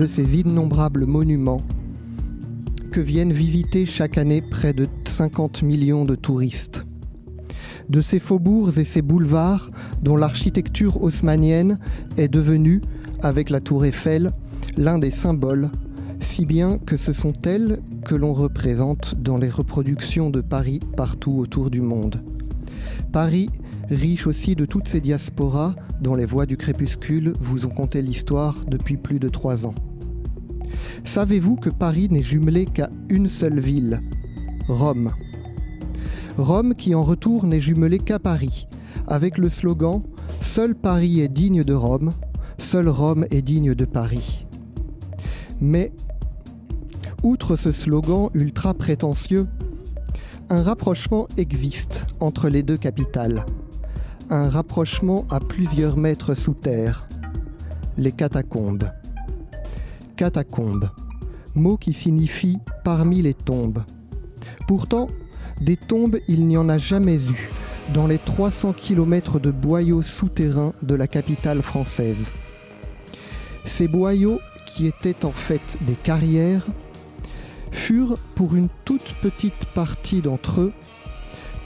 [0.00, 1.60] de ses innombrables monuments
[2.90, 6.86] que viennent visiter chaque année près de 50 millions de touristes.
[7.90, 11.78] De ses faubourgs et ses boulevards dont l'architecture haussmanienne
[12.16, 12.80] est devenue,
[13.20, 14.30] avec la tour Eiffel,
[14.78, 15.68] l'un des symboles,
[16.18, 21.32] si bien que ce sont elles que l'on représente dans les reproductions de Paris partout
[21.32, 22.22] autour du monde.
[23.12, 23.50] Paris,
[23.90, 28.64] riche aussi de toutes ces diasporas dont les voix du crépuscule vous ont conté l'histoire
[28.66, 29.74] depuis plus de trois ans.
[31.04, 34.00] Savez-vous que Paris n'est jumelé qu'à une seule ville,
[34.68, 35.12] Rome
[36.38, 38.66] Rome qui en retour n'est jumelé qu'à Paris,
[39.06, 40.02] avec le slogan
[40.40, 42.12] Seul Paris est digne de Rome,
[42.58, 44.46] seul Rome est digne de Paris.
[45.60, 45.92] Mais,
[47.22, 49.46] outre ce slogan ultra prétentieux,
[50.48, 53.44] un rapprochement existe entre les deux capitales.
[54.30, 57.06] Un rapprochement à plusieurs mètres sous terre.
[57.96, 58.90] Les catacombes.
[60.20, 60.90] Catacombes,
[61.54, 63.82] mot qui signifie parmi les tombes.
[64.68, 65.08] Pourtant,
[65.62, 67.48] des tombes, il n'y en a jamais eu
[67.94, 72.32] dans les 300 km de boyaux souterrains de la capitale française.
[73.64, 76.66] Ces boyaux, qui étaient en fait des carrières,
[77.70, 80.72] furent pour une toute petite partie d'entre eux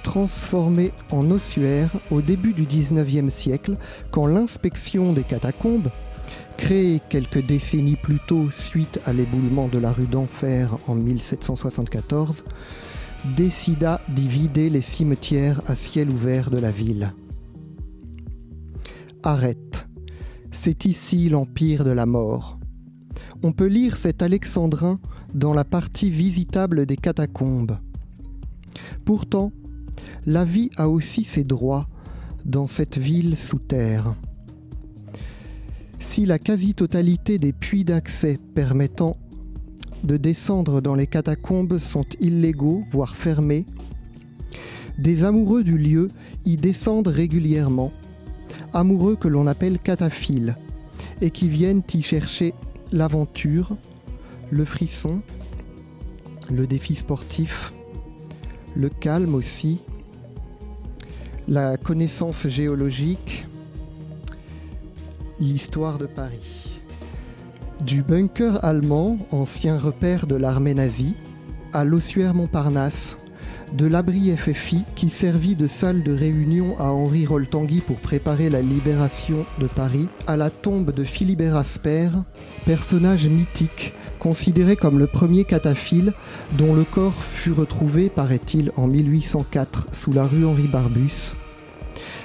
[0.04, 3.76] transformés en ossuaires au début du XIXe siècle
[4.12, 5.90] quand l'inspection des catacombes,
[6.56, 12.44] créée quelques décennies plus tôt suite à l'éboulement de la rue d'Enfer en 1774,
[13.36, 17.12] décida d'y vider les cimetières à ciel ouvert de la ville.
[19.22, 19.86] Arrête,
[20.50, 22.58] c'est ici l'empire de la mort.
[23.42, 25.00] On peut lire cet alexandrin
[25.34, 27.78] dans la partie visitable des catacombes.
[29.04, 29.52] Pourtant,
[30.26, 31.88] la vie a aussi ses droits
[32.44, 34.14] dans cette ville sous terre.
[36.04, 39.16] Si la quasi-totalité des puits d'accès permettant
[40.04, 43.64] de descendre dans les catacombes sont illégaux, voire fermés,
[44.96, 46.06] des amoureux du lieu
[46.44, 47.90] y descendent régulièrement,
[48.72, 50.56] amoureux que l'on appelle cataphiles,
[51.20, 52.54] et qui viennent y chercher
[52.92, 53.76] l'aventure,
[54.50, 55.20] le frisson,
[56.48, 57.72] le défi sportif,
[58.76, 59.78] le calme aussi,
[61.48, 63.46] la connaissance géologique,
[65.40, 66.80] l'histoire de Paris.
[67.80, 71.14] Du bunker allemand, ancien repère de l'armée nazie,
[71.72, 73.16] à l'ossuaire Montparnasse,
[73.72, 78.62] de l'abri FFI qui servit de salle de réunion à Henri Roltanguy pour préparer la
[78.62, 82.10] libération de Paris, à la tombe de Philibert Asper,
[82.64, 86.12] personnage mythique, considéré comme le premier cataphile,
[86.56, 91.34] dont le corps fut retrouvé, paraît-il, en 1804 sous la rue Henri Barbus.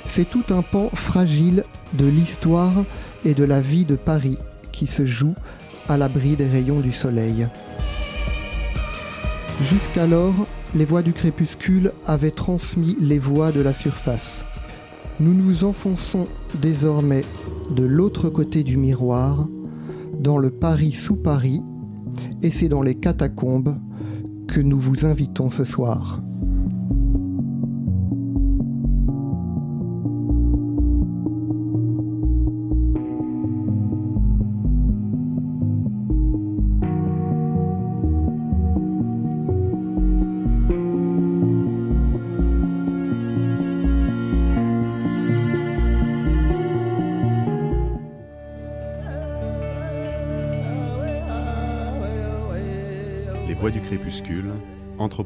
[0.05, 1.63] C'est tout un pan fragile
[1.93, 2.83] de l'histoire
[3.25, 4.37] et de la vie de Paris
[4.71, 5.35] qui se joue
[5.87, 7.47] à l'abri des rayons du soleil.
[9.69, 14.45] Jusqu'alors, les voix du crépuscule avaient transmis les voix de la surface.
[15.19, 16.27] Nous nous enfonçons
[16.61, 17.25] désormais
[17.71, 19.47] de l'autre côté du miroir,
[20.19, 21.61] dans le Paris sous Paris,
[22.41, 23.77] et c'est dans les catacombes
[24.47, 26.21] que nous vous invitons ce soir.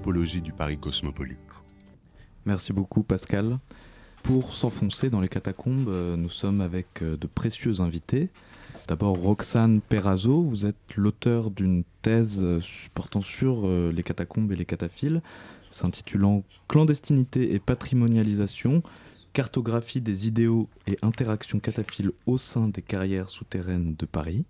[0.03, 0.77] Du Paris.
[2.45, 3.57] Merci beaucoup Pascal.
[4.21, 8.29] Pour s'enfoncer dans les catacombes, euh, nous sommes avec euh, de précieux invités.
[8.89, 12.59] D'abord Roxane Perrazzo, vous êtes l'auteur d'une thèse euh,
[12.93, 15.21] portant sur les catacombes et les cataphiles,
[15.69, 18.83] s'intitulant Clandestinité et patrimonialisation,
[19.31, 24.43] cartographie des idéaux et interactions cataphiles au sein des carrières souterraines de Paris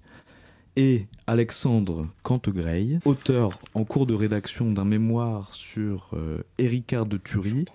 [0.76, 7.66] et Alexandre Cantegrey, auteur en cours de rédaction d'un mémoire sur euh, Éricard de Thury,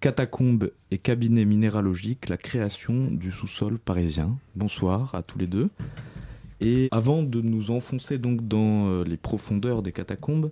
[0.00, 4.36] Catacombes et cabinet minéralogique, la création du sous-sol parisien.
[4.56, 5.70] Bonsoir à tous les deux.
[6.60, 10.50] Et avant de nous enfoncer donc dans euh, les profondeurs des catacombes,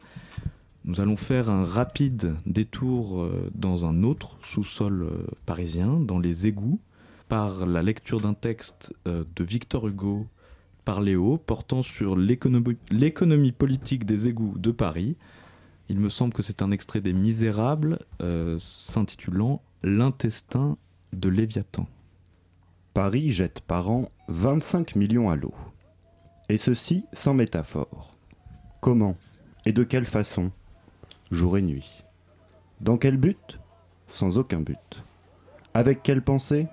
[0.85, 5.09] nous allons faire un rapide détour euh, dans un autre sous-sol
[5.47, 6.81] parisien, dans les égouts,
[7.29, 10.27] par la lecture d'un texte de Victor Hugo
[10.81, 15.17] par Léo portant sur l'économie politique des égouts de Paris.
[15.88, 20.77] Il me semble que c'est un extrait des Misérables euh, s'intitulant L'intestin
[21.12, 21.87] de Léviathan.
[22.94, 25.55] Paris jette par an 25 millions à l'eau.
[26.49, 28.17] Et ceci sans métaphore.
[28.81, 29.17] Comment
[29.67, 30.50] et de quelle façon
[31.31, 32.03] Jour et nuit.
[32.81, 33.59] Dans quel but?
[34.09, 35.05] Sans aucun but.
[35.75, 36.67] Avec quelle pensée?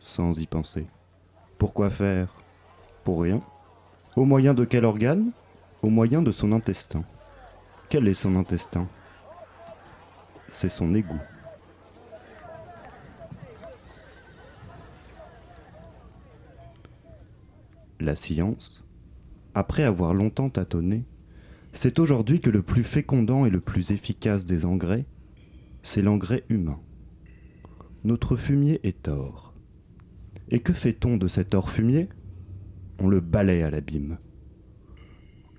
[0.00, 0.86] Sans y penser.
[1.58, 2.43] Pourquoi faire?
[3.04, 3.42] Pour rien.
[4.16, 5.30] Au moyen de quel organe
[5.82, 7.02] Au moyen de son intestin.
[7.90, 8.88] Quel est son intestin?
[10.48, 11.20] C'est son égout.
[18.00, 18.82] La science,
[19.54, 21.04] après avoir longtemps tâtonné,
[21.72, 25.04] c'est aujourd'hui que le plus fécondant et le plus efficace des engrais,
[25.82, 26.80] c'est l'engrais humain.
[28.04, 29.52] Notre fumier est or.
[30.50, 32.08] Et que fait-on de cet or fumier?
[33.00, 34.18] On le balaye à l'abîme.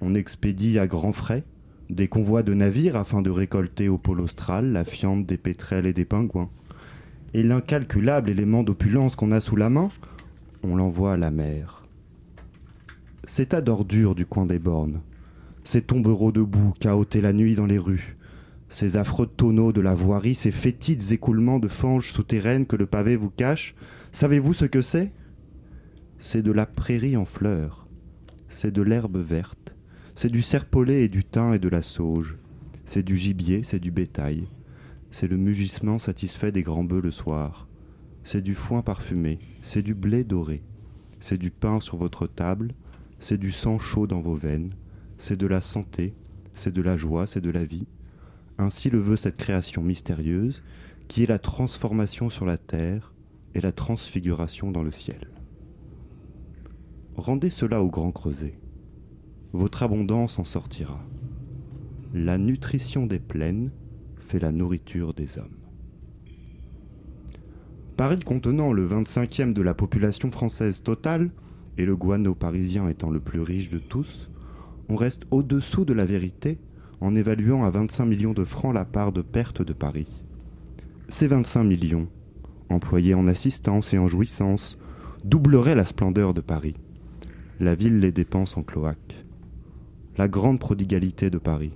[0.02, 1.44] On expédie à grands frais
[1.90, 5.94] des convois de navires afin de récolter au pôle austral la fiente des pétrels et
[5.94, 6.50] des pingouins.
[7.34, 9.90] Et l'incalculable élément d'opulence qu'on a sous la main,
[10.64, 11.86] on l'envoie à la mer
[13.28, 15.02] ces tas d'ordures du coin des bornes,
[15.64, 18.18] ces tombereaux de boue cahotés la nuit dans les rues,
[18.70, 23.16] ces affreux tonneaux de la voirie, ces fétides écoulements de fanges souterraines que le pavé
[23.16, 23.76] vous cache,
[24.12, 25.12] savez-vous ce que c'est?
[26.20, 27.88] C'est de la prairie en fleurs,
[28.50, 29.76] c'est de l'herbe verte,
[30.16, 32.38] c'est du serpolet et du thym et de la sauge,
[32.86, 34.48] c'est du gibier, c'est du bétail,
[35.12, 37.68] c'est le mugissement satisfait des grands bœufs le soir,
[38.24, 40.64] c'est du foin parfumé, c'est du blé doré,
[41.20, 42.74] c'est du pain sur votre table,
[43.20, 44.74] c'est du sang chaud dans vos veines,
[45.18, 46.14] c'est de la santé,
[46.54, 47.88] c'est de la joie, c'est de la vie.
[48.58, 50.64] Ainsi le veut cette création mystérieuse,
[51.08, 53.14] qui est la transformation sur la terre
[53.54, 55.35] et la transfiguration dans le ciel.
[57.18, 58.60] Rendez cela au grand creuset.
[59.54, 61.00] Votre abondance en sortira.
[62.14, 63.72] La nutrition des plaines
[64.18, 65.58] fait la nourriture des hommes.
[67.96, 71.32] Paris contenant le 25e de la population française totale,
[71.78, 74.30] et le guano parisien étant le plus riche de tous,
[74.90, 76.60] on reste au-dessous de la vérité
[77.00, 80.08] en évaluant à 25 millions de francs la part de perte de Paris.
[81.08, 82.10] Ces 25 millions,
[82.70, 84.78] employés en assistance et en jouissance,
[85.24, 86.76] doubleraient la splendeur de Paris.
[87.60, 89.26] La ville les dépense en cloaques.
[90.18, 91.74] La grande prodigalité de Paris.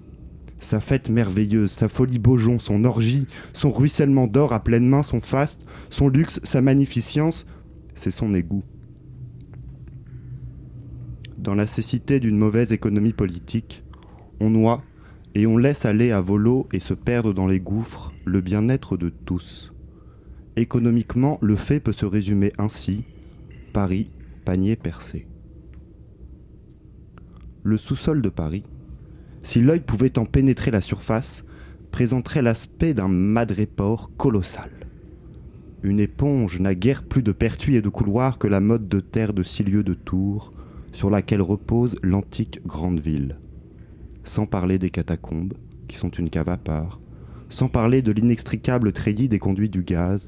[0.59, 5.21] Sa fête merveilleuse, sa folie Beaujon, son orgie, son ruissellement d'or à pleine main, son
[5.21, 7.45] faste, son luxe, sa magnificence,
[7.95, 8.63] c'est son égout
[11.39, 13.83] dans la cécité d'une mauvaise économie politique,
[14.39, 14.83] on noie
[15.35, 19.09] et on laisse aller à volo et se perdre dans les gouffres le bien-être de
[19.09, 19.71] tous.
[20.55, 23.05] Économiquement, le fait peut se résumer ainsi
[23.73, 24.11] Paris,
[24.43, 25.28] panier percé.
[27.69, 28.63] Le sous-sol de Paris,
[29.43, 31.43] si l'œil pouvait en pénétrer la surface,
[31.91, 34.71] présenterait l'aspect d'un madréport colossal.
[35.83, 39.33] Une éponge n'a guère plus de pertuis et de couloirs que la mode de terre
[39.33, 40.51] de six lieues de tour,
[40.93, 43.37] sur laquelle repose l'antique grande ville.
[44.23, 45.53] Sans parler des catacombes,
[45.87, 46.99] qui sont une cave à part,
[47.49, 50.27] sans parler de l'inextricable treillis des conduits du gaz,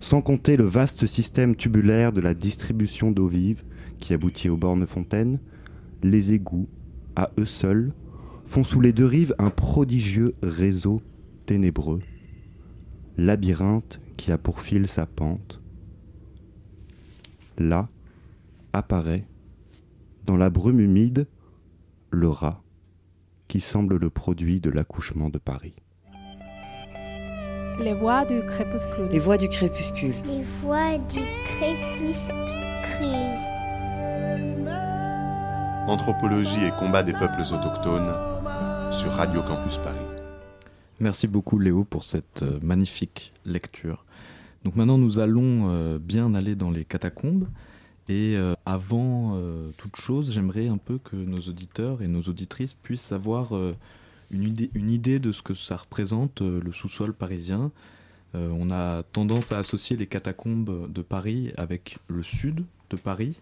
[0.00, 3.62] sans compter le vaste système tubulaire de la distribution d'eau vive
[4.00, 5.38] qui aboutit aux bornes fontaines,
[6.04, 6.68] les égouts,
[7.16, 7.92] à eux seuls,
[8.44, 11.00] font sous les deux rives un prodigieux réseau
[11.46, 12.02] ténébreux,
[13.16, 15.60] labyrinthe qui a pour fil sa pente.
[17.58, 17.88] Là
[18.72, 19.24] apparaît
[20.26, 21.26] dans la brume humide,
[22.10, 22.62] le rat,
[23.48, 25.74] qui semble le produit de l'accouchement de Paris.
[27.78, 29.08] Les voix du crépuscule.
[29.10, 30.14] Les voix du crépuscule.
[30.26, 32.34] Les voix du crépuscule.
[35.86, 38.10] Anthropologie et combat des peuples autochtones
[38.90, 39.98] sur Radio Campus Paris.
[40.98, 44.06] Merci beaucoup Léo pour cette euh, magnifique lecture.
[44.64, 47.48] Donc maintenant nous allons euh, bien aller dans les catacombes.
[48.08, 49.38] Et euh, avant
[49.76, 53.52] toute chose, j'aimerais un peu que nos auditeurs et nos auditrices puissent avoir
[54.30, 57.70] une, idée, une, idée, de ce que ça représente, le sous-sol parisien.
[58.34, 63.36] on a tendance à associer les catacombes de Paris avec le sud de Paris,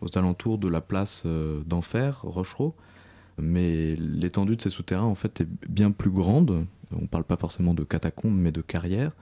[0.00, 2.74] aux alentours de la place d'Enfer, Rochereau.
[3.38, 6.66] Mais l'étendue de ces souterrains, en fait, est bien plus grande.
[6.96, 9.12] On ne parle pas forcément de catacombes, mais de carrières.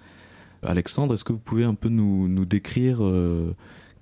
[0.63, 3.01] Alexandre, est-ce que vous pouvez un peu nous, décrire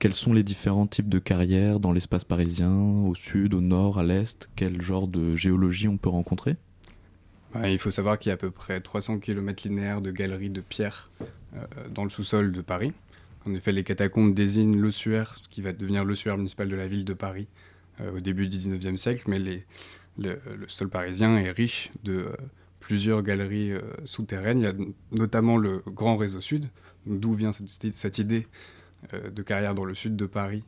[0.02, 4.02] quels sont les différents types de carrières dans l'espace parisien, au sud, au nord, à
[4.02, 4.50] l'est?
[4.56, 6.56] Quel genre de géologie on peut rencontrer?
[7.54, 10.50] Bah, Il faut savoir qu'il y a à peu près 300 km linéaires de galeries
[10.50, 11.08] de pierre
[11.54, 11.58] euh,
[11.94, 12.92] dans le sous-sol de Paris.
[13.46, 17.14] En effet, les catacombes désignent l'ossuaire, qui va devenir l'ossuaire municipal de la ville de
[17.14, 17.48] Paris
[18.00, 19.38] euh, au début du 19e siècle, mais
[20.18, 22.32] le, sol parisien est riche de euh,
[22.78, 23.72] plusieurs galeries
[24.04, 24.60] souterraines.
[24.60, 24.74] Il y a
[25.12, 26.68] notamment le Grand Réseau Sud,
[27.06, 28.46] d'où vient cette, idée
[29.12, 30.64] euh, de carrière dans le sud de Paris,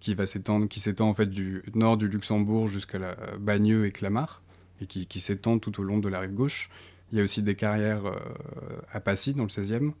[0.00, 3.90] qui va s'étendre, qui s'étend en fait du nord du Luxembourg jusqu'à la Bagneux et
[3.90, 4.42] Clamart,
[4.82, 6.68] et qui, qui s'étend tout au long de la rive gauche.
[7.10, 8.02] Il y a aussi des carrières
[8.92, 9.92] à Passy, dans le 16e,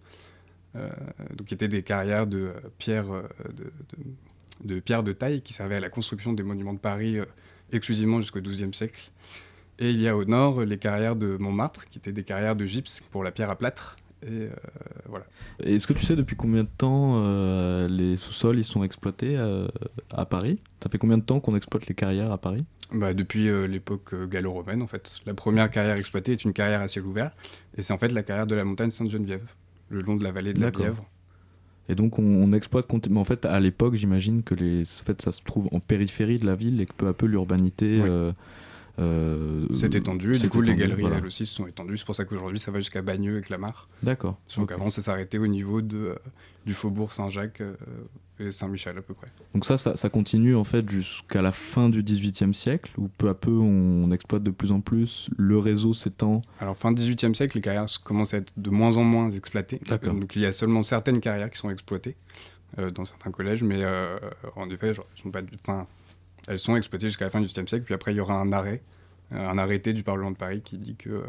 [0.74, 3.72] donc qui étaient des carrières de pierre de,
[4.64, 7.18] de, de, pierre de taille qui servaient à la construction des monuments de Paris
[7.72, 9.10] exclusivement jusqu'au XIIe siècle.
[9.80, 12.66] Et il y a au nord les carrières de Montmartre, qui étaient des carrières de
[12.66, 13.96] gypse pour la pierre à plâtre.
[14.22, 14.50] Et euh,
[15.08, 15.24] voilà.
[15.62, 19.68] Est-ce que tu sais depuis combien de temps euh, les sous-sols ils sont exploités euh,
[20.10, 20.60] à Paris?
[20.82, 22.66] Ça fait combien de temps qu'on exploite les carrières à Paris?
[22.92, 25.12] Bah, Depuis l'époque gallo-romaine en fait.
[25.24, 27.30] La première carrière exploitée est une carrière à ciel ouvert
[27.76, 29.46] et c'est en fait la carrière de la montagne Sainte-Geneviève,
[29.90, 31.04] le long de la vallée de la Bièvre.
[31.88, 35.32] Et donc on, exploite mais en fait à l'époque j'imagine que les en fait ça
[35.32, 38.00] se trouve en périphérie de la ville et que peu à peu l'urbanité
[39.00, 41.96] euh, c'est étendu, et du coup les galeries elles aussi se sont étendues.
[41.96, 43.88] C'est pour ça qu'aujourd'hui ça va jusqu'à Bagneux et Clamart.
[44.02, 44.38] D'accord.
[44.56, 46.14] Donc avant ça s'arrêtait au niveau de, euh,
[46.66, 47.74] du faubourg Saint-Jacques euh,
[48.40, 49.28] et Saint-Michel à peu près.
[49.54, 53.34] Donc ça, ça, continue en fait jusqu'à la fin du XVIIIe siècle, où peu à
[53.34, 56.42] peu on, exploite de plus en plus, le réseau s'étend.
[56.58, 59.80] Alors fin XVIIIe siècle, les carrières commencent à être de moins en moins exploitées.
[59.88, 60.14] D'accord.
[60.14, 62.16] Donc il y a seulement certaines carrières qui sont exploitées
[62.94, 63.84] dans certains collèges, mais
[64.56, 65.42] en effet, genre, sont pas,
[66.48, 68.52] elles sont exploitées jusqu'à la fin du XVIIIe siècle, puis après il y aura un
[68.52, 68.82] arrêt,
[69.32, 71.22] euh, un arrêté du Parlement de Paris qui dit que euh,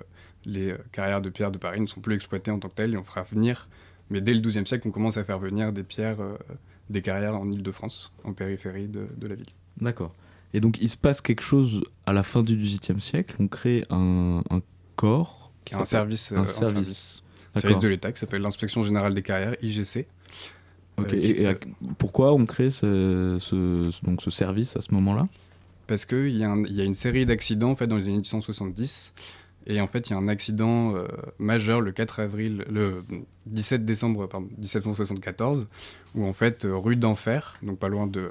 [0.46, 2.94] les euh, carrières de pierre de Paris ne sont plus exploitées en tant que telles,
[2.94, 3.70] et on fera venir,
[4.10, 6.18] mais dès le XIIe siècle, on commence à faire venir des pierres,
[6.92, 9.46] des carrières en Ile-de-France, en périphérie de, la ville.
[9.80, 10.14] D'accord.
[10.54, 13.84] Et donc il se passe quelque chose à la fin du XVIIIe siècle, on crée
[13.90, 14.42] un,
[14.96, 15.52] corps...
[15.64, 17.24] Qui un service, un, service.
[17.56, 20.08] service de l'État qui s'appelle l'Inspection Générale des Carrières, IGC,
[21.14, 21.48] et,
[21.98, 23.40] pourquoi on crée ce,
[24.06, 25.28] donc ce service à ce moment-là?
[25.88, 29.14] Parce qu'il y, y, a une série d'accidents en fait, dans les années 1870.
[29.68, 31.08] Et en fait, il y a un accident euh,
[31.40, 33.04] majeur le 4 avril, le
[33.46, 35.68] 17 décembre pardon, 1774,
[36.16, 38.30] où en fait, euh, rue d'Enfer, donc pas loin de,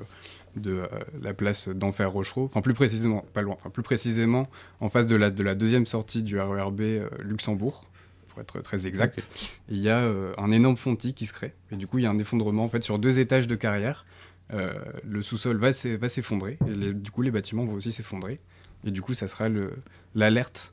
[0.57, 0.87] de euh,
[1.23, 4.49] la place d'Enfer Rochereau, enfin plus précisément, pas loin, enfin plus précisément
[4.81, 6.83] en face de la, de la deuxième sortie du RERB
[7.21, 7.85] Luxembourg,
[8.31, 9.29] pour être très exact.
[9.69, 11.53] Il y a euh, un énorme fontis qui se crée.
[11.71, 14.07] Et du coup, il y a un effondrement en fait sur deux étages de carrière.
[14.53, 14.73] Euh,
[15.05, 16.59] le sous-sol va s'effondrer.
[16.67, 18.41] Et du coup, les bâtiments vont aussi s'effondrer.
[18.85, 19.49] Et du coup, ça sera
[20.15, 20.73] l'alerte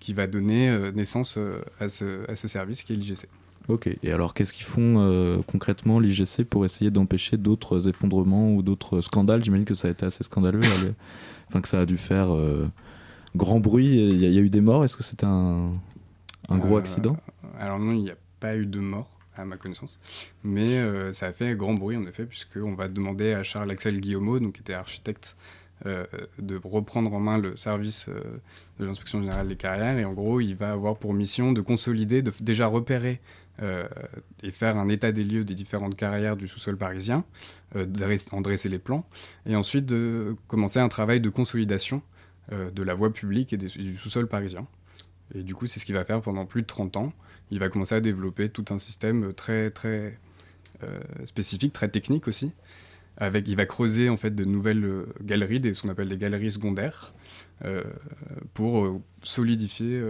[0.00, 1.38] qui va donner euh, naissance
[1.78, 3.28] à ce, à, ce, service qui est l'IGC.
[3.68, 9.00] Ok, et alors qu'est-ce qu'ils font concrètement l'IGC pour essayer d'empêcher d'autres effondrements ou d'autres
[9.00, 9.44] scandales?
[9.44, 10.60] J'imagine que ça a été assez scandaleux,
[11.48, 12.34] enfin que ça a dû faire
[13.36, 14.10] grand bruit.
[14.10, 15.72] Il y, a eu des morts Est-ce que c'était un,
[16.48, 17.16] un gros euh, accident?
[17.58, 19.98] Alors non, il n'y a pas eu de mort à ma connaissance.
[20.42, 24.40] Mais euh, ça a fait grand bruit, en effet, puisqu'on va demander à Charles-Axel Guillaumeau,
[24.40, 25.36] donc, qui était architecte,
[25.86, 26.04] euh,
[26.38, 28.08] de reprendre en main le service
[28.78, 29.98] de l'inspection générale des carrières.
[29.98, 33.20] Et en gros, il va avoir pour mission de consolider, de déjà repérer
[34.42, 37.24] et faire un état des lieux des différentes carrières du sous-sol parisien,
[37.76, 39.04] en dresser les plans,
[39.44, 42.00] et ensuite de commencer un travail de consolidation
[42.50, 44.66] de la voie publique et du sous-sol parisien.
[45.34, 47.12] Et du coup, c'est ce qu'il va faire pendant plus de 30 ans.
[47.50, 50.18] Il va commencer à développer tout un système très, très
[50.82, 52.52] euh, spécifique, très technique aussi.
[53.20, 56.16] Avec, il va creuser en fait de nouvelles euh, galeries, des, ce qu'on appelle des
[56.16, 57.12] galeries secondaires,
[57.64, 57.84] euh,
[58.54, 60.02] pour solidifier,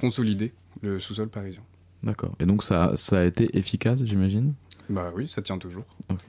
[0.00, 0.52] consolider
[0.82, 1.62] le sous-sol parisien.
[2.02, 2.34] D'accord.
[2.40, 4.54] Et donc ça, ça a été efficace, j'imagine?
[4.88, 5.84] Bah oui, ça tient toujours.
[6.10, 6.24] Ok.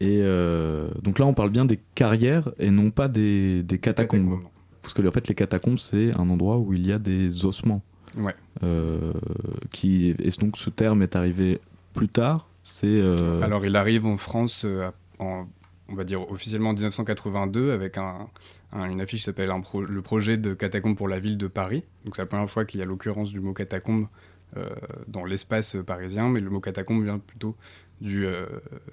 [0.00, 0.22] Et
[1.02, 4.40] donc là, on parle bien des carrières et non pas des, des catacombes.
[4.82, 7.82] Parce que en fait, les catacombes, c'est un endroit où il y a des ossements.
[8.16, 8.34] Ouais.
[8.62, 9.12] Euh,
[9.72, 11.58] qui, et donc ce terme est arrivé
[11.94, 12.48] plus tard.
[12.62, 12.86] C'est.
[12.86, 15.46] Euh, Alors il arrive en France, euh, en,
[15.88, 18.28] on va dire officiellement en 1982, avec un,
[18.72, 19.50] une affiche qui s'appelle
[19.88, 21.84] le projet de catacombes pour la ville de Paris.
[22.04, 24.06] Donc c'est la première fois qu'il y a l'occurrence du mot catacombe
[25.08, 27.56] dans l'espace parisien, mais le mot catacombe vient plutôt
[28.00, 28.26] du,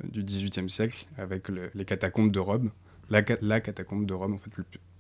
[0.04, 2.72] du 18e siècle, avec les catacombes de Rome.
[3.12, 4.52] La, catacombe de Rome, en fait,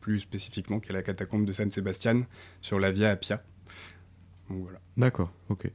[0.01, 2.23] plus, spécifiquement, qui est la catacombe de San Sebastian
[2.61, 3.41] sur la Via Appia.
[4.97, 5.69] D'accord, ok.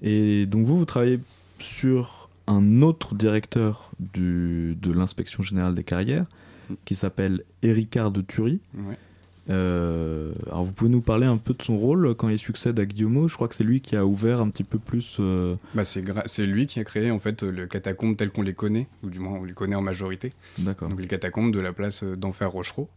[0.00, 1.20] Et donc vous, vous travaillez
[1.58, 6.26] sur un autre directeur du, de l'inspection générale des carrières
[6.70, 6.74] mm.
[6.84, 8.60] qui s'appelle Éricard de Thury.
[9.50, 12.86] Euh, alors vous pouvez nous parler un peu de son rôle quand il succède à
[12.86, 15.18] Guillaume Je crois que c'est lui qui a ouvert un petit peu plus.
[15.20, 18.88] Euh, bah c'est lui qui a créé en fait le catacombe tel qu'on les connaît,
[19.02, 20.32] ou du moins on les connaît en majorité.
[20.58, 20.88] D'accord.
[20.88, 22.88] Donc les catacombes de la place d'Enfer Rochereau.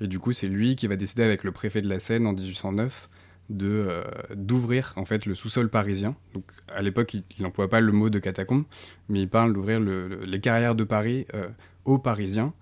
[0.00, 2.32] Et du coup, c'est lui qui va décider avec le préfet de la Seine en
[2.32, 3.08] 1809
[3.58, 4.04] euh,
[4.34, 6.14] d'ouvrir en fait le sous-sol parisien.
[6.34, 8.64] Donc à l'époque, il n'emploie pas le mot de catacombe,
[9.08, 11.48] mais il parle d'ouvrir les carrières de Paris euh,
[11.84, 12.52] aux Parisiens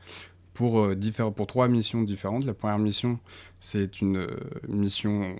[0.55, 0.97] pour euh,
[1.35, 2.45] pour trois missions différentes.
[2.45, 3.19] La première mission,
[3.59, 4.27] c'est une
[4.67, 5.37] mission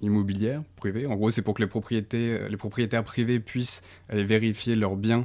[0.00, 1.06] immobilière privée.
[1.06, 5.24] En gros, c'est pour que les propriétés, les propriétaires privés puissent aller vérifier leurs biens,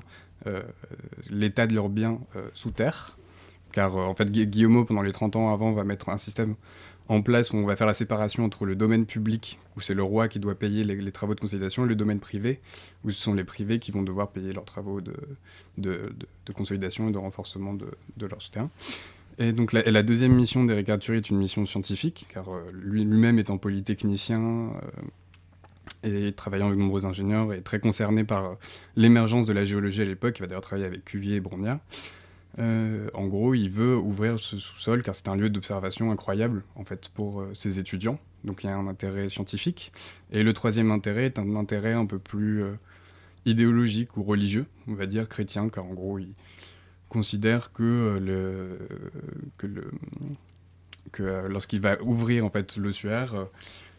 [1.30, 2.20] l'état de leurs biens
[2.54, 3.18] sous terre
[3.72, 6.56] car en fait Guillaume pendant les 30 ans avant va mettre un système
[7.12, 10.02] en place où on va faire la séparation entre le domaine public, où c'est le
[10.02, 12.62] roi qui doit payer les, travaux de consolidation, et le domaine privé,
[13.04, 15.14] où ce sont les privés qui vont devoir payer leurs travaux de,
[16.56, 18.70] consolidation et de renforcement de, leur soutien.
[19.40, 23.58] Et donc la, deuxième mission d'Éric Arthurie est une mission scientifique, car euh, lui-même étant
[23.58, 24.72] polytechnicien
[26.06, 28.54] euh, et travaillant avec de nombreux ingénieurs, et très concerné par euh,
[28.96, 31.80] l'émergence de la géologie à l'époque, il va d'ailleurs travailler avec Cuvier et Brongniart.
[32.60, 36.84] Euh, en gros, il veut ouvrir ce sous-sol car c'est un lieu d'observation incroyable en
[36.84, 38.20] fait pour euh, ses étudiants.
[38.44, 39.92] Donc il y a un intérêt scientifique.
[40.32, 42.74] Et le troisième intérêt est un intérêt un peu plus euh,
[43.46, 46.34] idéologique ou religieux, on va dire chrétien, car en gros il
[47.10, 48.20] considère que
[51.20, 53.48] lorsqu'il va ouvrir en fait l'ossuaire,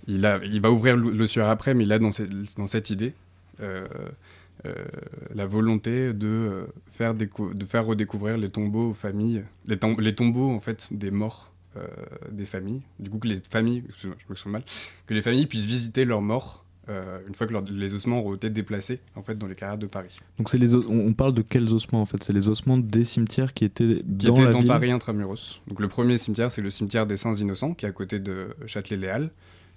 [0.06, 3.12] il il va ouvrir l'ossuaire après, mais il a dans, cette idée
[5.34, 10.50] la volonté de euh, faire, de faire redécouvrir les tombeaux aux familles, les, les tombeaux
[10.50, 11.86] en fait des morts euh,
[12.30, 12.82] des familles.
[12.98, 14.62] Du coup, que les familles, je me mal,
[15.06, 16.64] que les familles puissent visiter leurs morts
[17.26, 20.18] une fois que les ossements auront été déplacés en fait dans les carrières de Paris.
[20.36, 22.22] Donc c'est les on parle de quels ossements en fait?
[22.22, 25.62] C'est les ossements des cimetières qui étaient dans qui étaient dans Paris intramuros.
[25.68, 28.48] Donc le premier cimetière c'est le cimetière des Saints Innocents qui est à côté de
[28.66, 29.30] Châtelet-Léal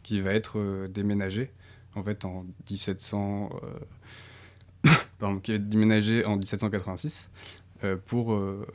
[0.03, 1.51] qui va être déménagé
[1.94, 3.51] en fait en 1700
[5.44, 7.30] qui a déménagé en 1786
[7.84, 8.65] euh, pour, euh,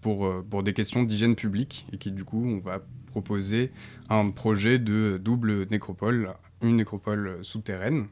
[0.00, 3.70] pour, euh, pour des questions d'hygiène publique et qui du coup on va proposer
[4.10, 8.08] un projet de double nécropole, une nécropole souterraine,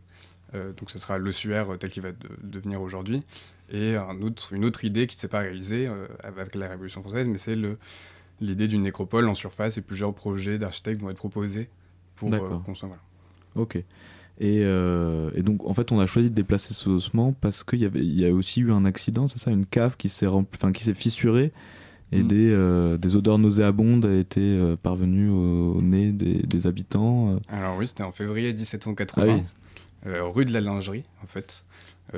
[0.52, 2.10] donc ce sera l'ossuaire tel qu'il va
[2.42, 3.22] devenir aujourd'hui,
[3.70, 5.90] et un autre, une autre idée qui ne s'est pas réalisée
[6.22, 7.56] avec la Révolution française, mais c'est
[8.40, 11.68] l'idée d'une nécropole en surface et plusieurs projets d'architectes vont être proposés
[12.14, 12.30] pour
[12.62, 12.98] construire.
[13.56, 13.82] Ok.
[14.42, 17.84] Euh, et, donc, en fait, on a choisi de déplacer ce ossement parce qu'il y,
[17.84, 20.72] avait, il y a aussi eu un accident, c'est ça, une cave qui s'est, enfin,
[20.72, 21.52] qui s'est fissurée
[22.10, 22.26] et mm.
[22.26, 27.38] des, euh, des, odeurs nauséabondes été euh, parvenues au, nez des, des, habitants.
[27.48, 29.44] Alors oui, c'était en février 1780,
[30.04, 31.64] ah rue de la Lingerie, en fait.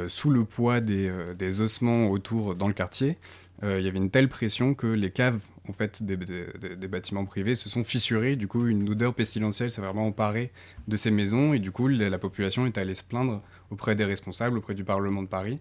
[0.08, 3.18] sous le poids des, des, ossements autour dans le quartier,
[3.62, 7.68] il y avait une telle pression que les caves en fait, des, bâtiments privés se
[7.68, 8.36] sont fissurés.
[8.36, 10.50] Du coup, une odeur pestilentielle s'est vraiment emparée
[10.88, 11.54] de ces maisons.
[11.54, 15.22] Et du coup, la, population est allée se plaindre auprès des responsables, auprès du Parlement
[15.22, 15.60] de Paris,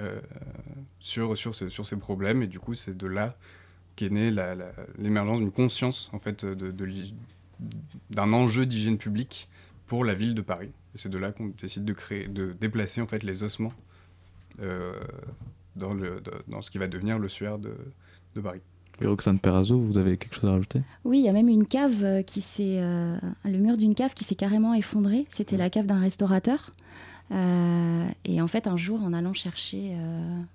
[0.00, 0.18] euh,
[0.98, 2.42] sur, ces problèmes.
[2.42, 3.34] Et du coup, c'est de là
[3.96, 4.34] qu'est née
[4.98, 6.46] l'émergence d'une conscience, en fait,
[8.10, 9.48] d'un enjeu d'hygiène publique
[9.86, 10.70] pour la ville de Paris.
[10.94, 13.74] Et c'est de là qu'on décide de déplacer, en fait, les ossements
[14.60, 14.98] euh,
[15.76, 17.74] dans, le, dans ce qui va devenir le suaire de,
[18.34, 18.60] de Paris.
[19.00, 20.82] Et Roxane Perrazzo, vous avez quelque chose à rajouter?
[21.04, 22.76] Oui, il y a même une cave euh, qui s'est.
[22.78, 25.26] Euh, le mur d'une cave qui s'est carrément effondré.
[25.30, 26.70] C'était la cave d'un restaurateur.
[27.32, 29.96] Euh, et en fait, un jour, en allant chercher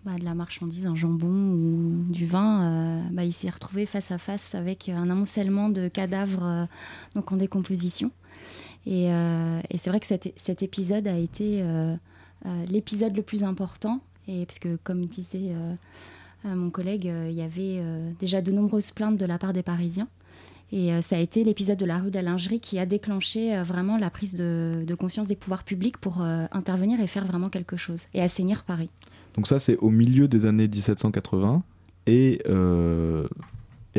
[0.05, 4.19] bah, de la marchandise, un jambon ou du vin, bah, il s'est retrouvé face à
[4.19, 6.67] face avec un amoncellement de cadavres
[7.15, 8.11] donc en décomposition.
[8.85, 11.63] Et, et c'est vrai que cet, cet, épisode a été
[12.67, 13.99] l'épisode le plus important.
[14.29, 15.51] Et parce que, comme disait
[16.43, 19.63] mon collègue, euh, il y avait euh, déjà de nombreuses plaintes de la part des
[19.63, 20.07] Parisiens.
[20.71, 23.59] Et euh, ça a été l'épisode de la rue de la Lingerie qui a déclenché
[23.63, 28.05] vraiment la prise de, conscience des pouvoirs publics pour intervenir et faire vraiment quelque chose
[28.13, 28.89] et assainir Paris.
[29.35, 31.63] Donc ça, c'est au milieu des années 1780.
[32.05, 32.41] Et,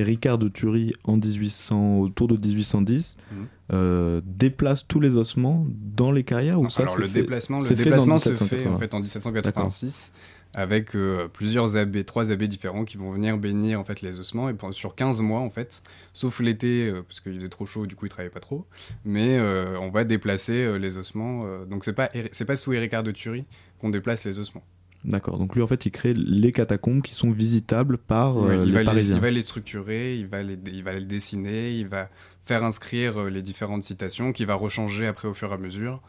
[0.02, 4.20] Ricard de Thury, en 1800, autour de 1810, mmh.
[4.24, 8.34] déplace tous les ossements dans les carrières ou ça, Alors le déplacement, le déplacement se
[8.34, 10.12] fait en, fait, en 1786
[10.54, 14.48] avec euh, plusieurs abbés, trois abbés différents qui vont venir bénir en fait les ossements
[14.48, 15.82] et sur 15 mois en fait,
[16.12, 18.66] sauf l'été euh, parce qu'il faisait trop chaud du coup ils travaillaient pas trop,
[19.04, 23.12] mais euh, on va déplacer les ossements donc c'est pas c'est pas sous Éricard de
[23.12, 23.44] Thury
[23.78, 24.64] qu'on déplace les ossements.
[25.04, 25.38] D'accord.
[25.38, 29.16] Donc lui en fait il crée les catacombes qui sont visitables par les Parisiens.
[29.16, 32.10] il va les structurer, il va les il va les dessiner, il va
[32.42, 36.02] faire inscrire les différentes citations qu'il va rechanger après au fur et à mesure.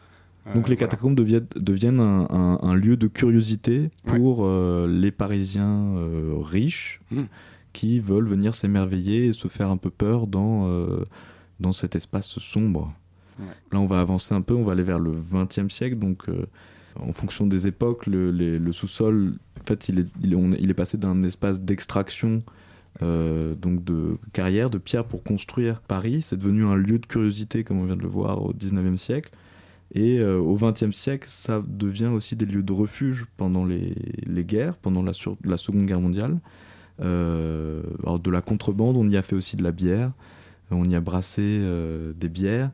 [0.54, 7.22] Donc les catacombes deviennent, un, lieu de curiosité pour euh, les Parisiens euh, riches hmm.
[7.72, 11.04] qui veulent venir s'émerveiller et se faire un peu peur dans, euh,
[11.60, 12.92] dans cet espace sombre.
[13.72, 15.96] Là, on va avancer un peu, on va aller vers le XXe siècle.
[15.96, 16.26] Donc,
[17.00, 22.42] en fonction des époques, le, sous-sol, en fait, il est, passé d'un espace d'extraction
[23.00, 26.22] donc de carrière, de pierre pour construire Paris.
[26.22, 29.30] C'est devenu un lieu de curiosité, comme on vient de le voir au XIXe siècle.
[29.94, 33.94] Et euh, au XXe siècle, ça devient aussi des lieux de refuge pendant les,
[34.44, 36.38] guerres, pendant la, Seconde Guerre mondiale.
[37.00, 40.12] Euh, alors de la contrebande, on y a fait aussi de la bière,
[40.70, 42.70] on y a brassé euh, des bières.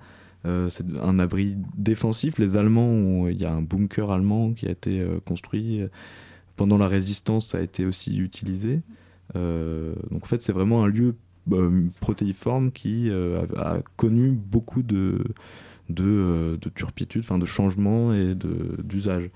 [0.71, 2.39] C'est un abri défensif.
[2.39, 5.83] Les Allemands, il y a un bunker allemand qui a été construit.
[6.57, 8.81] Pendant la résistance, ça a été aussi utilisé.
[9.35, 11.15] donc en fait, c'est vraiment un lieu
[12.01, 13.11] protéiforme qui
[13.57, 15.25] a, connu beaucoup de,
[15.89, 19.31] de, de turpitude, de changement et d'usage.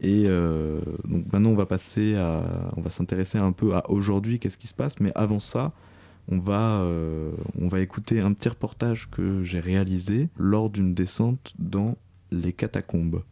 [0.00, 4.58] Et donc maintenant, on va passer à, on va s'intéresser un peu à aujourd'hui, qu'est-ce
[4.58, 5.00] qui se passe.
[5.00, 5.72] Mais avant ça,
[6.30, 6.86] on va,
[7.60, 11.96] on va écouter un petit reportage que j'ai réalisé lors d'une descente dans
[12.30, 13.22] les catacombes.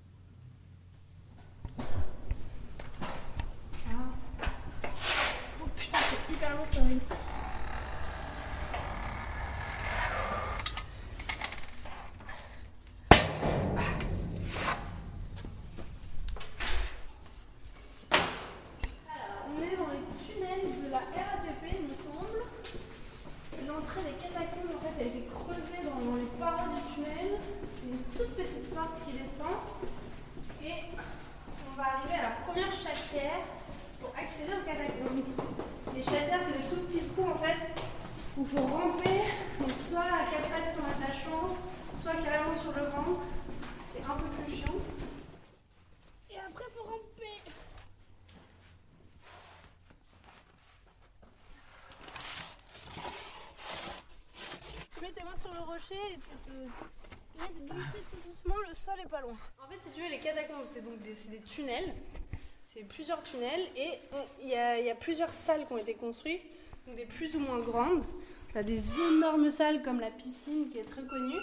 [62.63, 63.91] C'est plusieurs tunnels et
[64.43, 66.43] il y, a plusieurs salles qui ont été construites,
[66.87, 68.05] des plus ou moins grandes.
[68.55, 71.37] On a des énormes salles comme la piscine qui est très connue.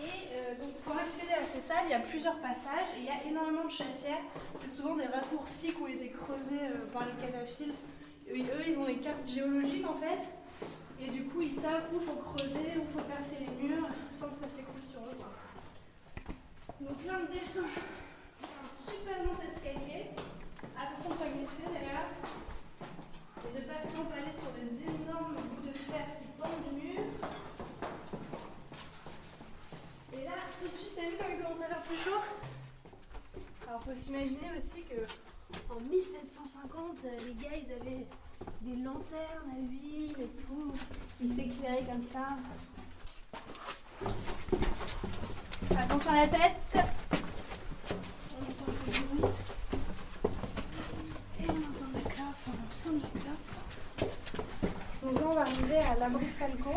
[0.00, 3.04] Et euh, donc pour accéder à ces salles, il y a plusieurs passages et il
[3.04, 4.22] y a énormément de chatières.
[4.56, 7.72] C'est souvent des raccourcis qui ont été creusés euh, par les cataphiles.
[8.30, 10.28] Eux, ils ont les cartes géologiques en fait.
[11.00, 14.36] Et du coup, ils savent où faut creuser, où faut percer les murs sans que
[14.36, 15.18] ça s'écoule sur eux.
[16.80, 17.66] Donc là, on descend
[18.42, 20.10] un super long escalier.
[20.76, 22.10] Attention pas glisser d'ailleurs.
[23.46, 27.02] Et de patients aller sur des énormes bouts de fer qui pendent du mur.
[30.12, 32.22] Et là, tout de suite, t'as vu comme il commence à faire plus chaud?
[33.68, 35.06] Alors, faut s'imaginer aussi que
[35.72, 38.06] en 1750, les gars, ils avaient
[38.62, 40.72] des lanternes à huile et tout.
[41.20, 42.36] Ils s'éclairaient comme ça.
[45.80, 46.86] Attention à la tête.
[48.32, 49.32] On entend le bruit.
[51.40, 53.46] Et on entend la clope, on sent du clope.
[55.02, 56.72] Donc là, on va arriver à l'abri Falco.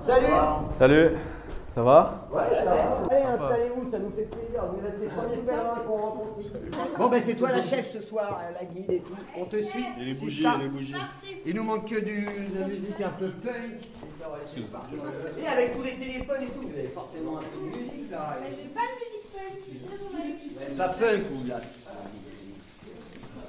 [0.00, 0.34] Salut
[0.78, 1.16] Salut
[1.74, 2.28] ça va?
[2.32, 2.79] Ouais, ça va.
[4.68, 6.50] Vous êtes les premiers pèlerins qu'on rencontre ici.
[6.98, 9.14] Bon, ben c'est toi la chef ce soir, la guide et tout.
[9.36, 9.86] On te suit.
[10.00, 10.94] Et les bougies, les bougies.
[11.46, 13.88] Il nous manque que du, de la musique un peu punk.
[15.38, 18.38] Et avec tous les téléphones et tout, vous avez forcément un peu de musique là.
[18.40, 20.76] Mais j'ai pas de musique punk.
[20.76, 21.60] Pas punk ou là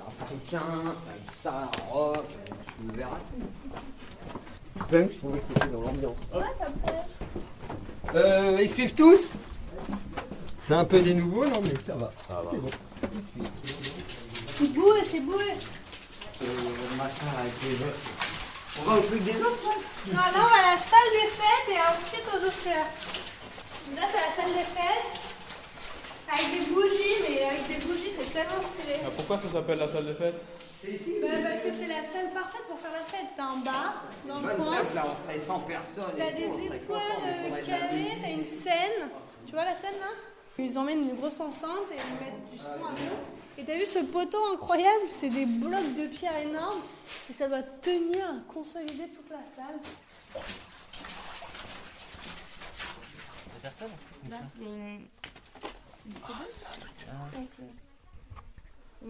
[0.08, 0.96] Africain,
[1.42, 4.86] ça, rock, tu verras tout.
[4.90, 6.16] Punk, je trouvais que c'était dans l'ambiance.
[6.34, 7.04] Ouais, ça me plaît.
[8.16, 9.32] Euh, ils suivent tous?
[10.72, 12.14] C'est un peu des nouveaux, non mais ça va.
[12.30, 12.50] Ça va.
[12.50, 12.70] C'est bon.
[14.58, 15.34] C'est beau, c'est beau.
[15.34, 18.00] Euh, le matin avec les autres.
[18.80, 19.76] On va au truc des autres, là?
[20.08, 22.88] Non, là on va à la salle des fêtes et ensuite aux ossuaires.
[22.88, 25.20] Là c'est la salle des fêtes.
[26.32, 28.96] Avec des bougies, mais avec des bougies c'est tellement stylé.
[29.04, 30.46] Ah, pourquoi ça s'apelle la salle des fêtes?
[30.82, 33.28] C'est ici bah, Parce que c'est la salle parfaite pour faire la fête.
[33.36, 34.80] T'as un bar dans le coin.
[34.96, 36.16] là, on serait 100 personnes.
[36.18, 39.12] T'as des étoiles euh, carrées, t'as une scène.
[39.46, 40.31] Tu vois la scène là?
[40.64, 43.18] Ils emmènent une grosse enceinte et ils mettent du son à fond.
[43.58, 45.06] Et t'as vu ce poteau incroyable?
[45.08, 46.82] C'est des blocs de pierre énormes
[47.30, 49.80] et ça doit tenir, consolider toute la salle.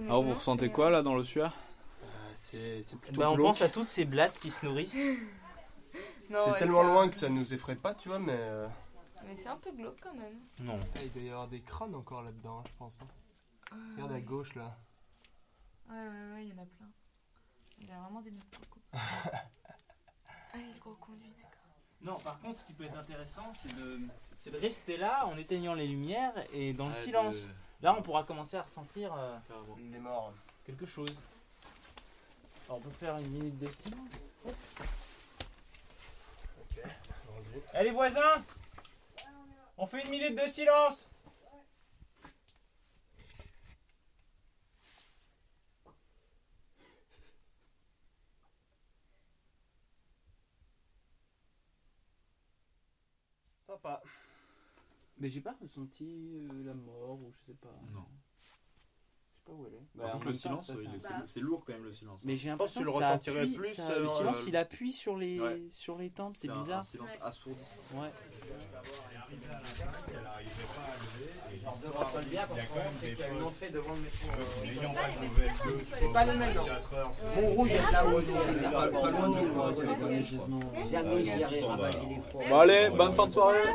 [0.06, 1.56] Alors vous ressentez quoi là dans le sueur
[2.34, 4.98] C'est plutôt bah, On pense à toutes ces blattes qui se nourrissent.
[6.20, 8.38] c'est tellement loin que ça nous effraie pas, tu vois, mais...
[8.38, 8.68] Euh,
[9.32, 10.40] mais c'est un peu glauque quand même.
[10.62, 10.78] Non.
[10.96, 13.00] Ah, il doit y avoir des crânes encore là-dedans, hein, je pense.
[13.02, 13.08] Hein.
[13.72, 14.78] Ah, Regarde à gauche là.
[15.90, 16.90] Ouais, ouais, ouais, il y en a plein.
[17.80, 18.80] Il y a vraiment des notes de coco.
[18.94, 19.00] ah,
[20.56, 21.50] il gros conduit, d'accord.
[22.02, 24.02] Non, par contre, ce qui peut être intéressant, c'est de,
[24.52, 27.48] de rester là en éteignant les lumières et dans le silence.
[27.82, 29.38] Là, on pourra commencer à ressentir euh,
[29.78, 30.34] les morts.
[30.66, 31.18] quelque chose.
[32.68, 34.10] Alors, on peut faire une minute de silence.
[34.46, 34.54] Ok,
[37.74, 38.44] Allez, voisins
[39.82, 41.10] On fait une minute de silence
[53.58, 54.04] Sympa.
[55.18, 56.04] Mais j'ai pas ressenti
[56.36, 57.74] euh, la mort ou je sais pas.
[57.92, 58.06] Non.
[59.46, 59.98] Pas où elle est.
[59.98, 61.92] Par Bah, contre, le silence, ça il fait- est- c'est- c'est lourd quand même le
[61.92, 62.24] silence.
[62.26, 64.00] Mais j'ai Je pense que l'impression tu le que ça ressentirais appuie- plus, ça- euh,
[64.04, 65.62] le silence, il appuie sur les, Ouais.
[65.70, 66.78] sur les tempes, c'est C'est un- bizarre.
[66.80, 67.76] un silence assourdissant.
[67.96, 68.12] Ouais.
[75.94, 76.34] C'est pas le.
[77.36, 78.24] Mon rouge est là, rouge.
[78.72, 78.88] Pas.
[82.50, 83.70] Bon allez, bonne fin de soirée.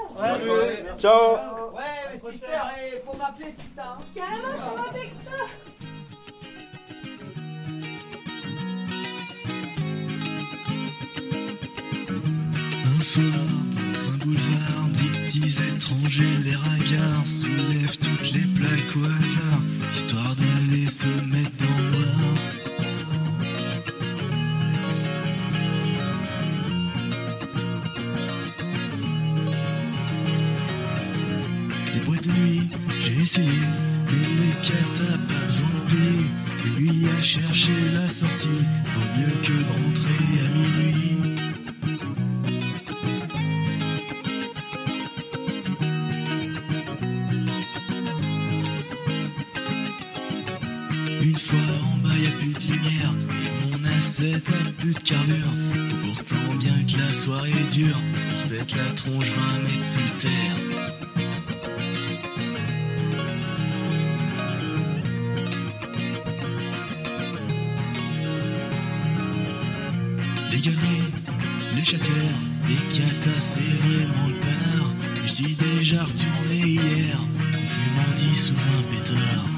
[0.99, 1.37] Ciao.
[1.73, 2.47] Ouais, mais sister,
[2.93, 3.99] il faut m'appeler si t'as.
[4.15, 5.31] Carrément, je t'envoie un texto.
[12.99, 13.25] Un soir,
[13.73, 19.61] dans un boulevard, dix petits étrangers, les ragards soulèvent toutes les plaques au hasard,
[19.93, 22.39] histoire d'aller se mettre dans le noir.
[31.95, 33.49] Les boîtes de nuit, j'ai essayé,
[34.07, 36.31] mais les catas, pas besoin de payer.
[36.79, 38.47] Lui a cherché la sortie,
[38.95, 41.16] vaut mieux que de rentrer à minuit.
[52.23, 53.13] Y a plus de lumière.
[53.45, 55.39] Et mon asset a plus de carburant.
[56.03, 58.01] Pourtant, bien que la soirée dure,
[58.33, 60.57] on se pète la tronche 20 mètres sous terre.
[70.51, 71.13] Les galeries,
[71.77, 72.15] les chatières,
[72.69, 74.93] les catas, c'est vraiment le panard.
[75.23, 79.56] Je suis déjà retourné hier, en fumant 10 ou 20 pétards.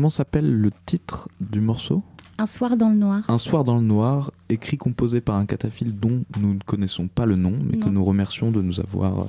[0.00, 2.02] Comment s'appelle le titre du morceau?
[2.38, 3.22] Un soir dans le noir.
[3.28, 7.26] Un soir dans le noir, écrit composé par un cataphile dont nous ne connaissons pas
[7.26, 9.28] le nom, mais que nous remercions de nous avoir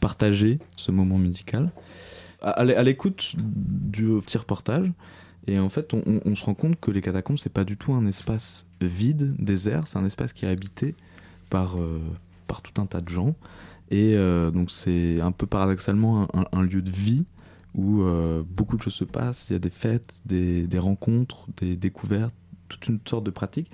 [0.00, 1.70] partagé ce moment musical.
[2.42, 4.90] À, à l'é- à l'écoute du petit reportage,
[5.46, 7.76] et en fait, on, on- on se rend compte que les catacombes, c'est pas du
[7.76, 10.96] tout un espace vide, désert, c'est un espace qui est habité
[11.50, 12.00] par, euh,
[12.48, 13.36] par tout un tas de gens.
[13.92, 17.26] Et euh, donc, c'est un peu paradoxalement un, un- un lieu de vie
[17.74, 19.46] où euh, beaucoup de choses se passent.
[19.50, 22.34] Il y a des fêtes, des, rencontres, des découvertes,
[22.68, 23.70] toute une sorte de pratique.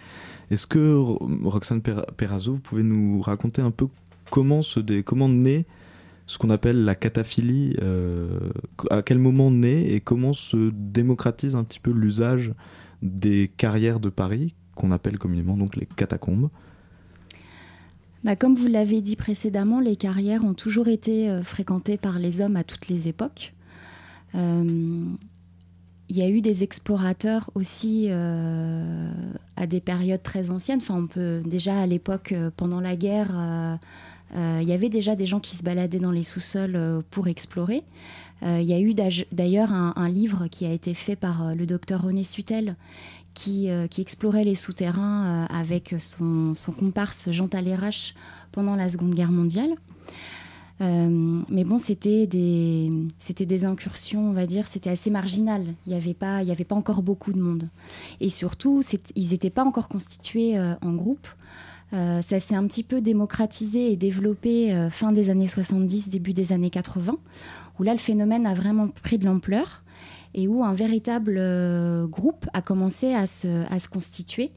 [0.50, 3.86] Est-ce que Ro- Roxane Per- Perazzo, vous pouvez nous raconter un peu
[4.30, 5.66] comment, se dé- comment naît
[6.26, 8.38] ce qu'on appelle la cataphilie, euh,
[8.90, 12.52] à quel moment naît et comment se démocratise un petit peu l'usage
[13.02, 16.48] des carrières de Paris, qu'on appelle communément donc les catacombes?
[18.22, 22.40] Bah, comme vous l'avez dit précédemment, les carrières ont toujours été euh, fréquentées par les
[22.42, 23.54] hommes à toutes les époques.
[24.34, 25.04] Euh,
[26.08, 29.12] Il y a eu des explorateurs aussi euh,
[29.56, 30.78] à des périodes très anciennes.
[30.78, 33.78] Enfin, on peut déjà à l'époque, euh, pendant la guerre,
[34.36, 37.82] il y avait déjà des gens qui se baladaient dans les sous-sols pour explorer.
[38.42, 42.22] Il y a eu d'ailleurs un, livre qui a été fait par le docteur René
[42.24, 42.76] Sutel
[43.34, 48.14] qui, explorait les souterrains avec son, comparse Jean Talérache
[48.52, 49.74] pendant la Seconde Guerre mondiale.
[50.80, 55.62] Euh, mais bon, c'était des, incursions, on va dire, c'était assez marginal.
[55.86, 56.40] Il n'y avait, pas-
[56.70, 57.64] encore beaucoup de monde.
[58.20, 58.82] Et surtout,
[59.14, 61.26] ils n'étaient pas encore constitués euh, en groupe.
[61.92, 66.52] Euh, ça s'est un petit peu démocratisé et développé fin des années 70, début des
[66.52, 67.16] années 80,
[67.78, 69.82] où là, le phénomène a vraiment pris de l'ampleur
[70.32, 71.42] et où un véritable
[72.06, 74.52] groupe a commencé à se, à se constituer.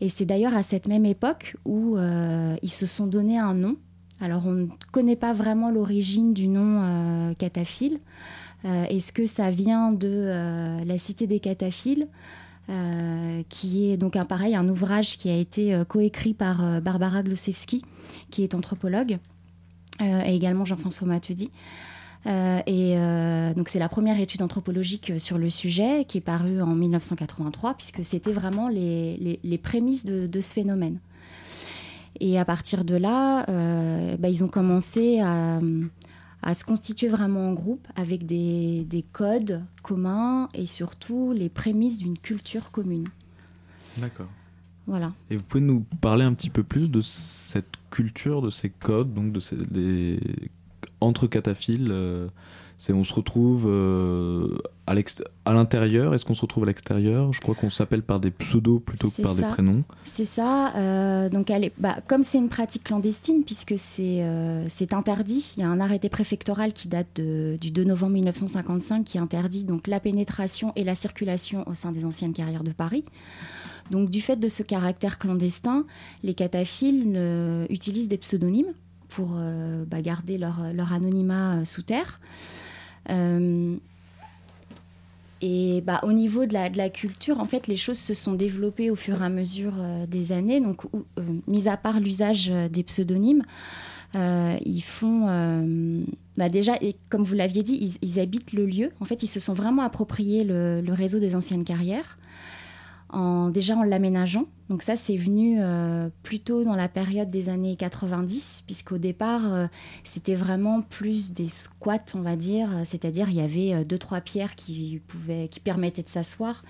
[0.00, 3.76] Et c'est d'ailleurs à cette même époque où ils se sont donné un nom.
[4.20, 7.98] Alors on ne connaît pas vraiment l'origine du nom euh, cataphile.
[8.64, 12.08] Euh, Est-ce que ça vient de euh, la cité des cataphiles
[12.70, 17.82] euh, qui est donc un pareil un ouvrage qui a été coécrit par Barbara Glosewski,
[18.30, 19.18] qui est anthropologue,
[20.00, 21.50] et également Jean-François Matudi.
[22.26, 22.96] Et
[23.54, 28.04] donc c'est la première étude anthropologique sur le sujet qui est parue en 1983 puisque
[28.04, 30.98] c'était vraiment les, les- prémices de ce phénomène.
[32.20, 35.60] Et à partir de là, euh, bah, ils ont commencé à,
[36.42, 41.98] à se constituer vraiment en groupe avec des, des codes communs et surtout les prémices
[41.98, 43.08] d'une culture commune.
[43.98, 44.28] D'accord.
[44.86, 45.12] Voilà.
[45.30, 49.12] Et vous pouvez nous parler un petit peu plus de cette culture, de ces codes,
[49.14, 50.20] donc de ces, des...
[51.00, 52.28] entre cataphiles euh,
[52.78, 54.94] c'est on se retrouve euh, à
[55.54, 56.14] l'intérieur.
[56.14, 57.32] Est-ce qu'on se retrouve à l'extérieur?
[57.32, 59.82] Je crois qu'on s'appelle par des pseudos plutôt que par des prénoms.
[60.04, 60.74] C'est ça.
[60.76, 65.60] euh, donc, elle est- bah, comme c'est une pratique clandestine, puisque c'est euh, interdit, il
[65.60, 69.86] y a un arrêté préfectoral qui date de- du 2 novembre 1955 qui interdit donc
[69.86, 73.04] la pénétration et la circulation au sein des anciennes carrières de Paris.
[73.90, 75.86] Donc, du fait de ce caractère clandestin,
[76.22, 77.18] les cataphiles
[77.70, 78.74] utilisent des pseudonymes
[79.16, 82.20] pour euh, bah, garder leur, anonymat euh, sous terre.
[83.08, 83.74] Euh,
[85.40, 88.94] et bah, au niveau de la, culture, en fait, les choses se sont développées au
[88.94, 89.72] fur et à mesure
[90.06, 90.60] des années.
[90.60, 90.82] Donc,
[91.46, 93.42] mis à part l'usage des pseudonymes,
[94.14, 95.26] ils font.
[96.36, 98.90] bah, déjà, et comme vous l'aviez dit, ils, habitent le lieu.
[99.00, 102.16] En fait, ils se sont vraiment appropriés le réseau des anciennes carrières.
[103.08, 104.46] En, déjà en l'aménageant.
[104.68, 109.66] Donc ça, c'est venu euh, plutôt dans la période des années 90, puisqu'au départ, euh,
[110.02, 112.68] c'était vraiment plus des squats, on va dire.
[112.84, 116.64] C'est-à-dire, il y avait euh, deux, trois pierres qui, pouvaient, qui permettaient de s'asseoir.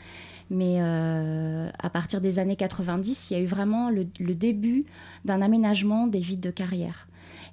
[0.48, 4.84] Mais à partir des années 90, il y a eu vraiment le début
[5.24, 7.08] d'un aménagement des vides de carrière.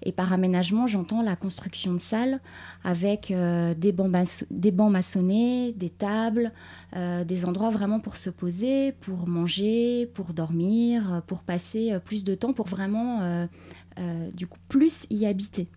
[0.06, 2.40] Et par aménagement, j'entends la construction de salles
[2.84, 4.12] avec euh, des, bancs
[4.52, 6.52] des bancs maçonnés, des tables,
[6.96, 12.24] euh, des endroits vraiment pour se poser, pour manger, pour dormir, pour passer euh, plus
[12.24, 13.48] de temps, pour vraiment,
[14.34, 15.68] du coup, plus y habiter.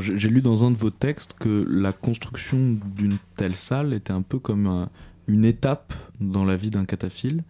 [0.00, 4.22] J'ai lu dans un de vos textes que la construction d'une telle salle était un
[4.22, 4.88] peu comme un-
[5.28, 7.44] une étape dans la vie d'un cataphile,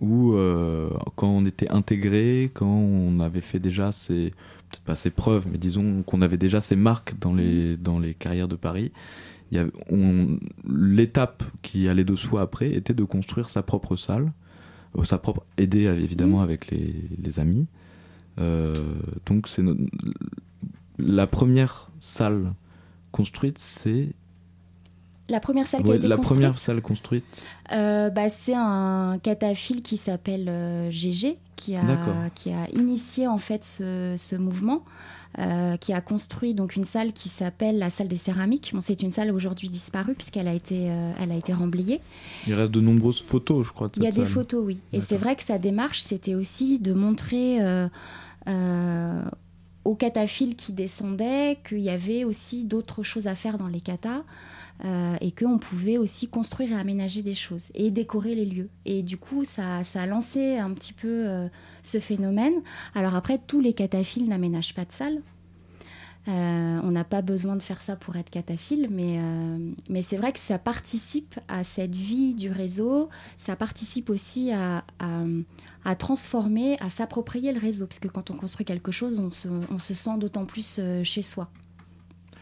[0.00, 4.30] où euh, quand on était intégré, quand on avait fait déjà ses,
[4.70, 8.14] peut-être pas ses preuves, mais disons qu'on avait déjà ses marques dans les, dans les
[8.14, 8.92] carrières de Paris,
[10.66, 14.32] l'étape qui allait de soi après était de construire sa propre salle,
[14.98, 17.66] euh, sa propre, aidée évidemment avec les, les amis.
[18.40, 18.74] Euh,
[19.26, 19.62] donc c'est
[20.98, 22.54] la première salle
[23.12, 24.08] construite, c'est
[25.30, 27.24] La première salle qui a Ouais, été la construite, première salle construite.
[27.72, 31.82] Euh, bah, c'est un cataphile qui s'appelle euh, GG, qui a,
[32.34, 34.84] qui a initié en fait ce, ce mouvement,
[35.38, 38.72] euh, qui a construit donc une salle qui s'appelle la salle des céramiques.
[38.74, 42.02] Bon, c'est une salle aujourd'hui disparue puisqu'elle a été, euh, elle a été remblayée.
[42.46, 43.88] Il reste de nombreuses photos, je crois.
[43.88, 44.78] De Il y a des photos, oui.
[44.92, 47.60] Et c'est vrai que sa démarche, c'était aussi de montrer
[49.84, 54.22] aux cataphiles qui descendaient qu'il y avait aussi d'autres choses à faire dans les katas
[54.84, 58.70] euh, et qu'on pouvait aussi construire et aménager des choses et décorer les lieux.
[58.84, 61.48] Et du coup, ça, ça a lancé un petit peu euh,
[61.82, 62.54] ce phénomène.
[62.94, 65.22] Alors après, tous les cataphiles n'aménagent pas de salle.
[66.26, 70.16] Euh, on n'a pas besoin de faire ça pour être cataphile, mais, euh, mais c'est
[70.16, 75.24] vrai que ça participe à cette vie du réseau, ça participe aussi à, à,
[75.84, 79.48] à transformer, à s'approprier le réseau, parce que quand on construit quelque chose, on se,
[79.70, 81.50] on se sent d'autant plus chez soi.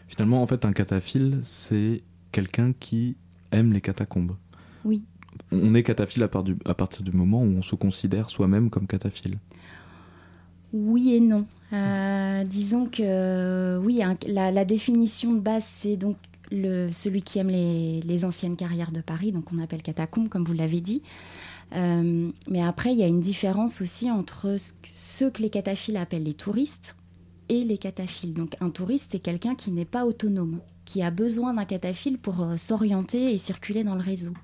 [0.06, 3.16] Finalement, en fait, un cataphile, c'est quelqu'un qui
[3.52, 4.36] aime les catacombes.
[4.84, 5.04] Oui.
[5.50, 8.70] On est cataphile à, part du- à partir du moment où on se considère soi-même
[8.70, 9.38] comme cataphile.
[10.72, 11.46] Oui et non.
[11.72, 16.16] Euh, disons que oui, la, la définition de base, c'est donc
[16.50, 20.44] le, celui qui aime les, les anciennes carrières de Paris, donc on appelle catacombe, comme
[20.44, 21.02] vous l'avez dit.
[21.74, 25.96] Euh, mais après, il y a une différence aussi entre ce ceux que les cataphiles
[25.96, 26.94] appellent les touristes
[27.48, 28.34] et les cataphiles.
[28.34, 30.60] Donc un touriste, c'est quelqu'un qui n'est pas autonome,
[30.92, 34.34] qui a besoin d'un cataphile pour euh, s'orienter et circuler dans le réseau.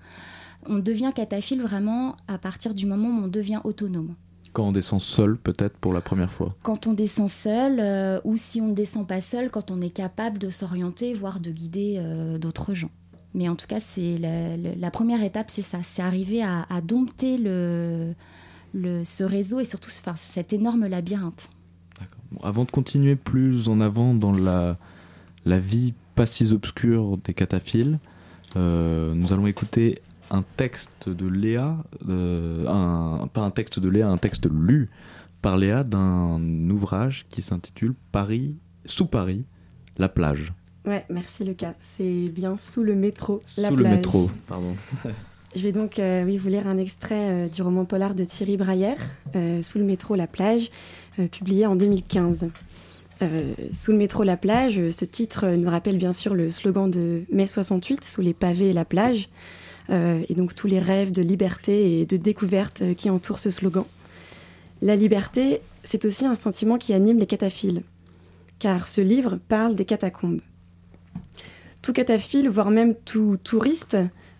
[0.66, 4.14] On devient cataphile vraiment à partir du moment où on devient autonome
[4.55, 6.55] Quand on descend seul, peut-être pour la première fois?
[6.62, 9.90] quand on descend seul euh, ou si on ne descend pas seul, quand on est
[9.90, 12.90] capable de s'orienter, voire de guider euh, d'autres gens.
[13.34, 16.66] Mais en tout cas, c'est la, la- la première étape, c'est ça, c'est arriver à,
[16.70, 18.14] à dompter le,
[18.72, 21.51] le- ce réseau et surtout enfin, cet énorme labyrinthe.
[22.32, 24.76] Bon, avant de continuer plus en avant dans la,
[25.44, 28.00] la vie pas si obscure des cataphiles,
[28.56, 30.02] euh, nous allons écouter
[30.32, 31.76] un texte de Léa,
[32.08, 34.90] euh, un, pas un texte de Léa, un texte lu
[35.42, 36.40] par Léa d'un
[36.70, 39.44] ouvrage qui s'intitule Paris, sous Paris,
[39.96, 40.52] la plage.
[40.84, 41.74] Ouais, merci Lucas.
[41.96, 43.40] C'est bien sous le métro.
[43.56, 43.96] la sous le plage.
[43.96, 44.74] métro, pardon.
[45.54, 48.56] Je vais donc euh, oui, vous lire un extrait euh, du roman polar de Thierry
[48.56, 48.98] Braillère,
[49.62, 50.72] Sous le métro, la plage,
[51.30, 52.48] publié en 2015.
[53.22, 57.24] Euh, sous le métro, la plage, ce titre nous rappelle bien sûr le slogan de
[57.32, 59.28] mai 68, Sous les pavés et la plage,
[59.90, 63.84] euh, et donc tous les rêves de liberté et de découverte qui entourent ce slogan.
[64.82, 67.82] La liberté, c'est aussi un sentiment qui anime les cataphiles,
[68.60, 70.40] car ce livre parle des catacombes.
[71.82, 73.96] Tout cataphile, voire même tout touriste,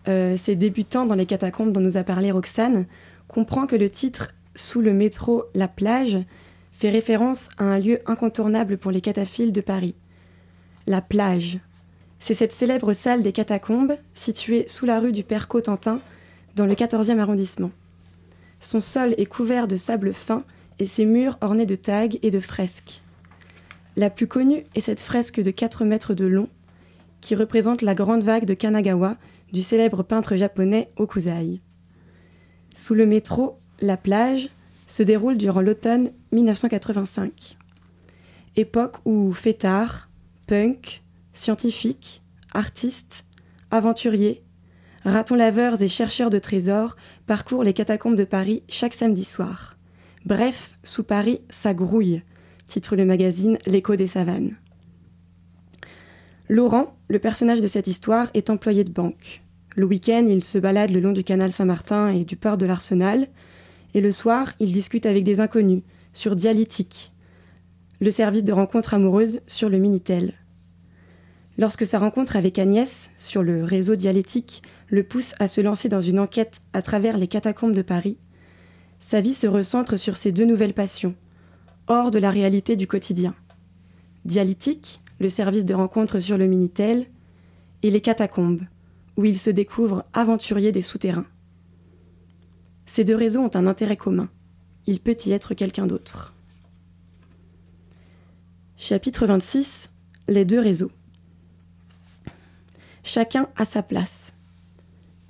[0.07, 2.85] euh, ces débutants dans les catacombes dont nous a parlé Roxane,
[3.27, 6.17] comprend que le titre Sous le métro La plage
[6.79, 9.95] fait référence à un lieu incontournable pour les cataphiles de Paris.
[10.87, 11.59] La plage.
[12.21, 15.99] C'est cette célèbre salle des catacombes située sous la rue du Père Cotentin
[16.55, 17.71] dans le 14e arrondissement.
[18.61, 20.45] Son sol est couvert de sable fin
[20.79, 23.01] et ses murs ornés de tags et de fresques.
[23.97, 26.47] La plus connue est cette fresque de 4 mètres de long
[27.19, 29.17] qui représente la grande vague de Kanagawa
[29.51, 31.59] du célèbre peintre japonais Okuzai.
[32.73, 34.47] Sous le métro, la plage
[34.87, 37.57] se déroule durant l'automne 1985.
[38.55, 40.09] Époque où fêtards,
[40.47, 41.03] punk,
[41.33, 42.21] scientifiques,
[42.53, 43.25] artistes,
[43.71, 44.43] aventuriers,
[45.05, 49.77] ratons laveurs et chercheurs de trésors parcourent les catacombes de Paris chaque samedi soir.
[50.25, 52.21] Bref, sous Paris, ça grouille,
[52.67, 54.55] titre le magazine L'écho des savanes.
[56.49, 59.41] Laurent, le personnage de cette histoire, est employé de banque.
[59.75, 63.27] Le week-end, il se balade le long du canal Saint-Martin et du port de l'Arsenal,
[63.93, 65.83] et le soir, il discute avec des inconnus
[66.19, 67.13] sur Dialytique,
[68.01, 70.33] le service de rencontre amoureuse sur le Minitel.
[71.57, 76.01] Lorsque sa rencontre avec Agnès sur le réseau dialectique le pousse à se lancer dans
[76.01, 78.17] une enquête à travers les catacombes de Paris,
[78.99, 81.15] sa vie se recentre sur ses deux nouvelles passions,
[81.87, 83.33] hors de la réalité du quotidien.
[84.25, 87.05] Dialytique, le service de rencontre sur le Minitel,
[87.81, 88.63] et les catacombes,
[89.15, 91.27] où il se découvre aventurier des souterrains.
[92.87, 94.27] Ces deux réseaux ont un intérêt commun.
[94.89, 96.33] Il peut y être quelqu'un d'autre.
[98.75, 99.91] Chapitre 26
[100.27, 100.91] Les deux réseaux.
[103.03, 104.33] Chacun a sa place.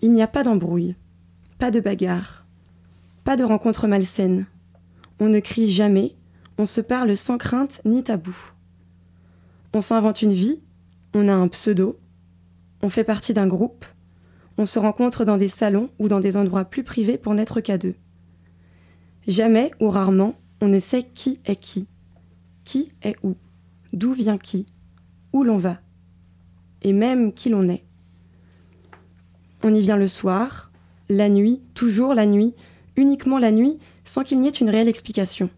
[0.02, 0.96] Il n'y a pas d'embrouille,
[1.58, 2.46] pas de bagarre,
[3.26, 4.46] pas de rencontre malsaine.
[5.20, 6.16] On ne crie jamais,
[6.58, 8.38] on se parle sans crainte ni tabou.
[9.74, 10.62] On s'invente une vie,
[11.14, 12.00] on a un pseudo,
[12.82, 13.86] on fait partie d'un groupe,
[14.58, 17.78] on se rencontre dans des salons ou dans des endroits plus privés pour n'être qu'à
[17.78, 17.96] deux.
[19.28, 21.88] Jamais ou rarement, on ne sait qui est qui,
[22.64, 23.36] qui est où,
[23.94, 24.66] d'où vient qui,
[25.34, 25.80] où l'on va,
[26.82, 27.84] et même qui l'on est.
[29.64, 30.72] On y vient le soir,
[31.10, 32.56] la nuit, toujours la nuit,
[32.96, 35.50] uniquement la nuit, sans qu'il n'y ait une réelle explication.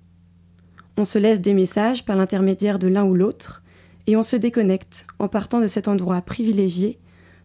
[0.97, 3.64] On se laisse des messages par l'intermédiaire de l'un ou l'autre,
[4.07, 6.99] et on se déconnecte en partant de cet endroit privilégié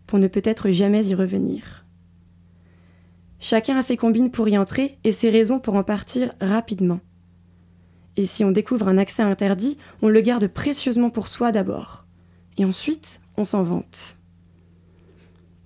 [0.07, 1.86] pour ne peut-être jamais y revenir.
[3.49, 6.99] Chacun a ses combines pour y entrer et ses raisons pour en partir rapidement.
[8.17, 12.09] Et si on découvre un accès interdit, on le garde précieusement pour soi d'abord.
[12.59, 14.17] Et ensuite, on s'en vante.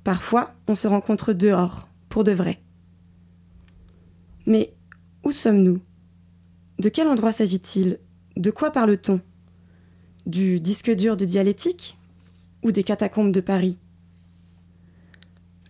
[0.05, 2.61] Parfois, on se rencontre dehors, pour de vrai.
[4.45, 4.75] Mais
[5.25, 5.81] où sommes-nous?
[6.81, 7.99] De quel endroit s'agit-il?
[8.37, 9.23] De quoi parle-t-on?
[10.27, 11.97] Du disque dur de dialectique
[12.63, 13.79] Ou des catacombes de Paris?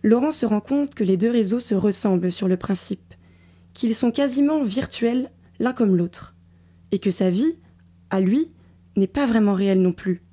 [0.03, 3.13] Laurent se rend compte que les deux réseaux se ressemblent sur le principe,
[3.73, 5.29] qu'ils sont quasiment virtuels
[5.59, 6.35] l'un comme l'autre,
[6.91, 7.59] et que sa vie,
[8.09, 8.51] à lui,
[8.95, 10.23] n'est pas vraiment réelle non plus.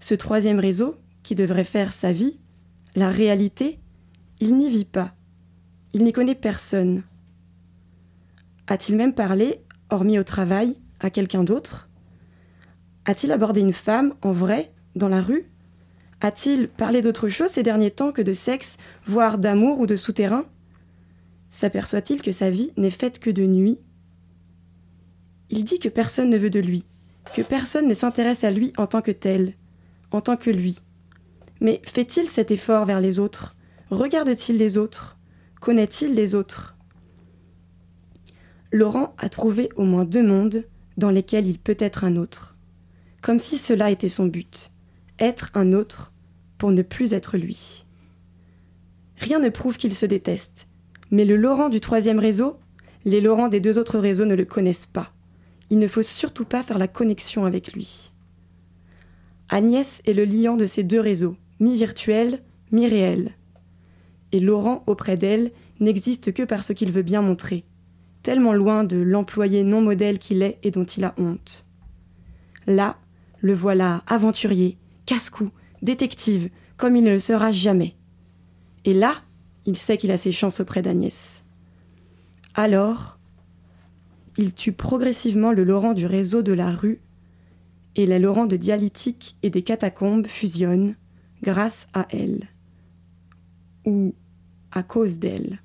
[0.00, 2.40] Ce troisième réseau, qui devrait faire sa vie,
[2.96, 3.78] la réalité,
[4.40, 5.14] il n'y vit pas.
[5.92, 7.04] Il n'y connaît personne.
[8.66, 11.88] A-t-il même parlé, hormis au travail, à quelqu'un d'autre?
[13.04, 15.51] A-t-il abordé une femme, en vrai, dans la rue?
[16.24, 20.46] A-t-il parlé d'autre chose ces derniers temps que de sexe, voire d'amour ou de souterrain?
[21.50, 23.80] S'aperçoit-il que sa vie n'est faite que de nuit?
[25.50, 26.84] Il dit que personne ne veut de lui,
[27.34, 29.54] que personne ne s'intéresse à lui en tant que tel,
[30.12, 30.78] en tant que lui.
[31.60, 33.56] Mais fait-il cet effort vers les autres?
[33.90, 35.18] Regarde-t-il les autres?
[35.60, 36.76] Connaît-il les autres?
[38.70, 40.64] Laurent a trouvé au moins deux mondes
[40.96, 42.56] dans lesquels il peut être un autre,
[43.22, 44.70] comme si cela était son but,
[45.18, 46.11] être un autre
[46.62, 47.84] pour ne plus être lui.
[49.16, 50.68] Rien ne prouve qu'il se déteste,
[51.10, 52.56] mais le Laurent du troisième réseau,
[53.04, 55.12] les Laurent des deux autres réseaux ne le connaissent pas.
[55.70, 58.12] Il ne faut surtout pas faire la connexion avec lui.
[59.48, 62.38] Agnès est le liant de ces deux réseaux, mi-virtuel,
[62.70, 63.32] mi-réel.
[64.30, 65.50] Et Laurent, auprès d'elle,
[65.80, 67.64] n'existe que par ce qu'il veut bien montrer,
[68.22, 71.66] tellement loin de l'employé non modèle qu'il est et dont il a honte.
[72.68, 72.98] Là,
[73.40, 75.50] le voilà aventurier, casse-cou,
[75.82, 77.94] détective, comme il ne le sera jamais.
[78.84, 79.14] Et là,
[79.66, 81.42] il sait qu'il a ses chances auprès d'Agnès.
[82.54, 83.18] Alors,
[84.36, 87.00] il tue progressivement le Laurent du réseau de la rue
[87.96, 90.94] et les Laurent de dialytique et des catacombes fusionnent
[91.42, 92.48] grâce à elle,
[93.84, 94.14] ou
[94.70, 95.60] à cause d'elle.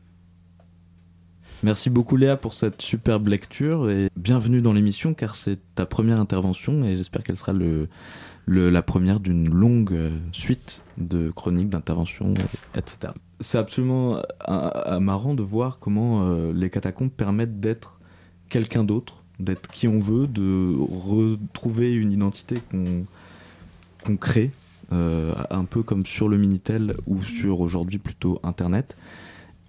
[1.63, 6.19] Merci beaucoup Léa pour cette superbe lecture et bienvenue dans l'émission car c'est ta première
[6.19, 7.89] intervention et j'espère qu'elle sera le,
[8.47, 12.33] la première d'une longue euh, suite de chroniques, d'interventions,
[12.75, 13.13] etc.
[13.39, 17.99] C'est absolument euh, euh, marrant de voir comment euh, les catacombes permettent d'être
[18.49, 24.51] quelqu'un d'autre, d'être qui on veut, de retrouver une identité qu'on crée,
[24.89, 28.95] un peu comme sur le Minitel ou sur aujourd'hui plutôt Internet.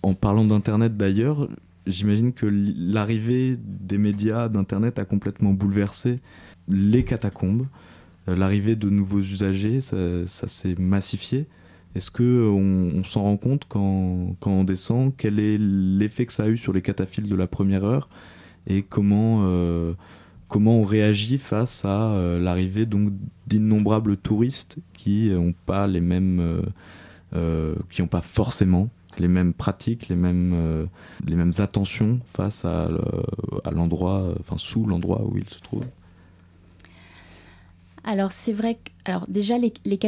[0.05, 1.49] En parlant d'Internet d'ailleurs,
[1.89, 6.21] j'imagine que l'arrivée des médias d'Internet a complètement bouleversé
[6.69, 7.67] les catacombes.
[8.29, 11.47] Euh, L'arrivée de nouveaux usagers, ça, s'est massifié.
[11.95, 15.13] Est-ce que on, s'en rend compte quand, on descend?
[15.17, 18.09] Quel est l'effet que ça a eu sur les cataphiles de la première heure?
[18.67, 19.95] Et comment, euh,
[20.49, 22.87] comment on réagit face à euh, l'arrivée
[23.47, 25.87] d'innombrables touristes qui n'ont pas
[28.07, 30.87] pas forcément les mêmes pratiques, les mêmes,
[31.27, 32.89] les mêmes attentions face à,
[33.65, 35.89] à l'endroit, enfin sous l'endroit où ils se trouvent?
[38.09, 39.99] Alors c'est vrai que alors déjà les, les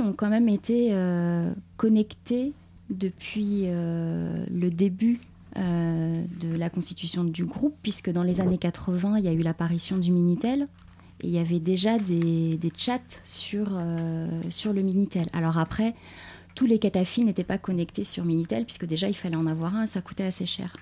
[0.00, 2.52] ont quand même été euh, connectés
[2.88, 5.18] depuis euh, le début
[5.56, 9.42] euh, de la constitution du groupe, puisque dans les années 80, il y a eu
[9.42, 10.68] l'apparition du Minitel.
[11.20, 15.26] Et il y avait déjà des, des chats sur, le Minitel.
[15.32, 15.96] Alors après,
[16.54, 19.86] tous les cataphiles n'étaient pas connectés sur Minitel, puisque déjà il fallait en avoir un,
[19.86, 20.76] ça coûtait assez cher.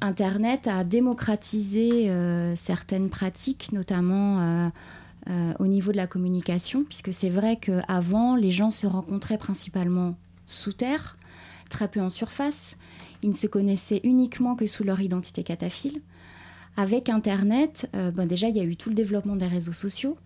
[0.00, 4.68] Internet a démocratisé euh, certaines pratiques, notamment euh,
[5.30, 10.16] euh, au niveau de la communication, puisque c'est vrai qu'avant, les gens se rencontraient principalement
[10.46, 11.16] sous terre,
[11.70, 12.76] très peu en surface.
[13.22, 16.02] Ils ne se connaissaient uniquement que sous leur identité cataphile.
[16.76, 20.18] Avec Internet, ben déjà, il y a eu tout le développement des réseaux sociaux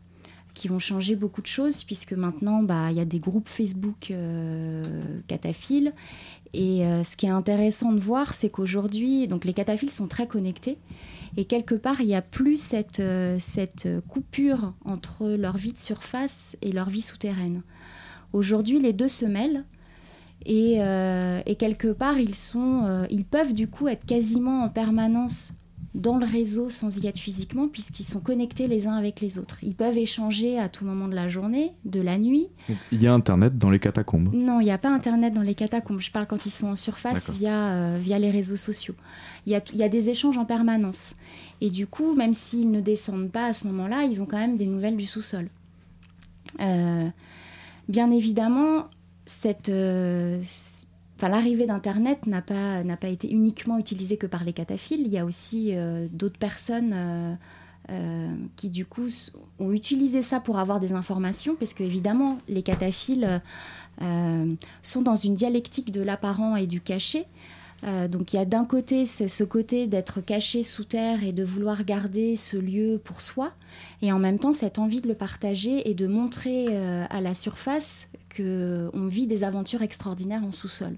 [0.59, 4.11] qui ont changé beaucoup de choses, puisque maintenant, bah, il y a des groupes Facebook
[4.11, 5.93] euh, cataphiles.
[6.53, 10.27] Et euh, ce qui est intéressant de voir, c'est qu'aujourd'hui, donc les cataphiles sont très
[10.27, 10.79] connectés.
[11.37, 15.79] Et quelque part, il n'y a plus cette, euh, cette coupure entre leur vie de
[15.79, 17.63] surface et leur vie souterraine.
[18.33, 19.65] Aujourd'hui, les deux se mêlent.
[20.47, 25.53] Et, euh, et quelque part, ils, sont, ils peuvent du coup être quasiment en permanence
[25.99, 29.59] dans le réseau sans y être physiquement, puisqu'ils sont connectés les uns avec les autres.
[29.63, 32.49] Ils peuvent échanger à tout moment de la journée, de la nuit.
[32.93, 34.31] Il y a Internet dans les catacombes.
[34.33, 36.01] Non, il n'y a pas Internet dans les catacombes.
[36.01, 38.95] Je parle quand ils sont en surface via, euh, via les réseaux sociaux.
[39.45, 41.17] Il y, a, il y a des échanges en permanence.
[41.61, 44.57] Et du coup, même s'ils ne descendent pas à ce moment-là, ils ont quand même
[44.57, 45.49] des nouvelles du sous-sol.
[46.61, 47.09] Euh,
[47.89, 48.87] bien évidemment,
[49.27, 50.41] cette, euh,
[51.27, 55.01] l'arrivée d'Internet n'a pas, n'a pas été uniquement utilisée que par les cataphiles.
[55.01, 57.35] Il y a aussi euh, d'autres personnes euh,
[57.91, 59.09] euh, qui, du coup,
[59.59, 63.43] ont utilisé ça pour avoir des informations, parce que, évidemment, les cataphiles
[64.85, 67.27] sont dans une dialectique de l'apparent et du caché.
[67.83, 71.85] Donc il y a d'un côté ce côté d'être caché sous terre et de vouloir
[71.85, 73.53] garder ce lieu pour soi,
[74.01, 76.77] et en même temps cette envie de le partager et de montrer
[77.09, 80.97] à la surface que on vit des aventures extraordinaires en sous-sol.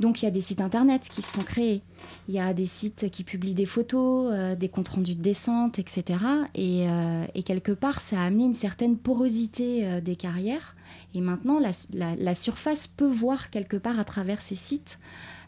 [0.00, 1.82] Donc il y a des sites internet qui se sont créés,
[2.28, 5.78] il y a des sites qui publient des photos, euh, des comptes rendus de descente,
[5.78, 6.18] etc.
[6.54, 10.74] Et, euh, et quelque part ça a amené une certaine porosité euh, des carrières.
[11.14, 14.98] Et maintenant la, surface peut voir quelque part à travers ces sites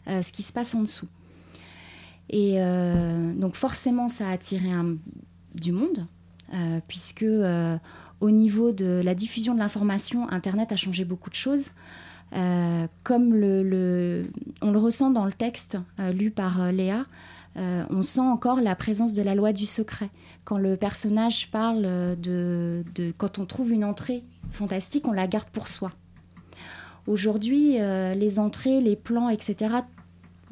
[0.07, 1.09] ce qui se passe en dessous.
[2.29, 2.57] Et
[3.35, 4.95] donc forcément, ça a attiré un-
[5.55, 6.07] du monde,
[6.87, 7.25] puisque
[8.19, 11.69] au niveau de la diffusion de l'information, Internet a changé beaucoup de choses.
[12.33, 13.27] Euh, comme
[14.61, 17.05] on le ressent dans le texte euh, lu par euh, Léa,
[17.89, 20.11] on sent encore la présence de la loi du secret.
[20.45, 21.81] Quand le personnage parle
[22.21, 22.83] de,
[23.17, 25.91] Quand on trouve une entrée fantastique, on la garde pour soi.
[27.07, 29.73] Aujourd'hui, les entrées, les plans, etc.,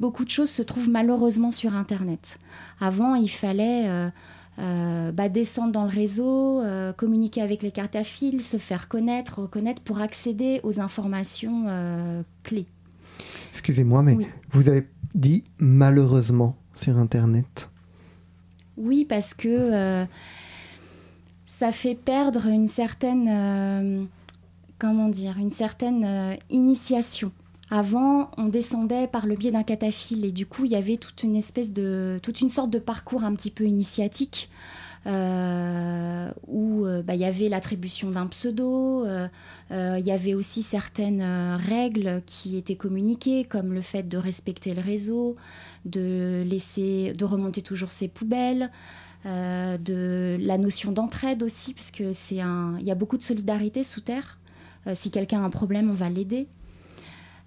[0.00, 2.40] beaucoup de choses se trouvent malheureusement sur Internet.
[2.80, 3.88] Avant, il fallait
[4.58, 9.82] euh, bah, descendre dans le réseau, euh, communiquer avec les cataphiles, se faire connaître, reconnaître
[9.82, 12.66] pour accéder aux informations euh, clés.
[13.52, 14.26] Excusez-moi, mais Oui.
[14.50, 17.68] vous avez dit malheureusement sur Internet.
[18.78, 20.04] Oui, parce que euh,
[21.44, 24.08] ça fait perdre une certaine,
[24.78, 27.32] comment dire, une certaine initiation.
[27.70, 31.22] Avant, on descendait par le biais d'un cataphile et du coup, il y avait toute
[31.24, 34.48] une espèce de, toute une sorte de parcours un petit peu initiatique
[35.06, 39.28] euh, où euh, bah, il y avait l'attribution d'un pseudo, euh,
[39.70, 41.22] il y avait aussi certaines
[41.54, 45.36] règles qui étaient communiquées, comme le fait de respecter le réseau,
[45.84, 48.70] de laisser, de remonter toujours ses poubelles,
[49.24, 53.82] de la notion d'entraide aussi, parce que c'est un, il y a beaucoup de solidarité
[53.82, 54.38] sous terre.
[54.94, 56.46] Si quelqu'un a un problème, on va l'aider.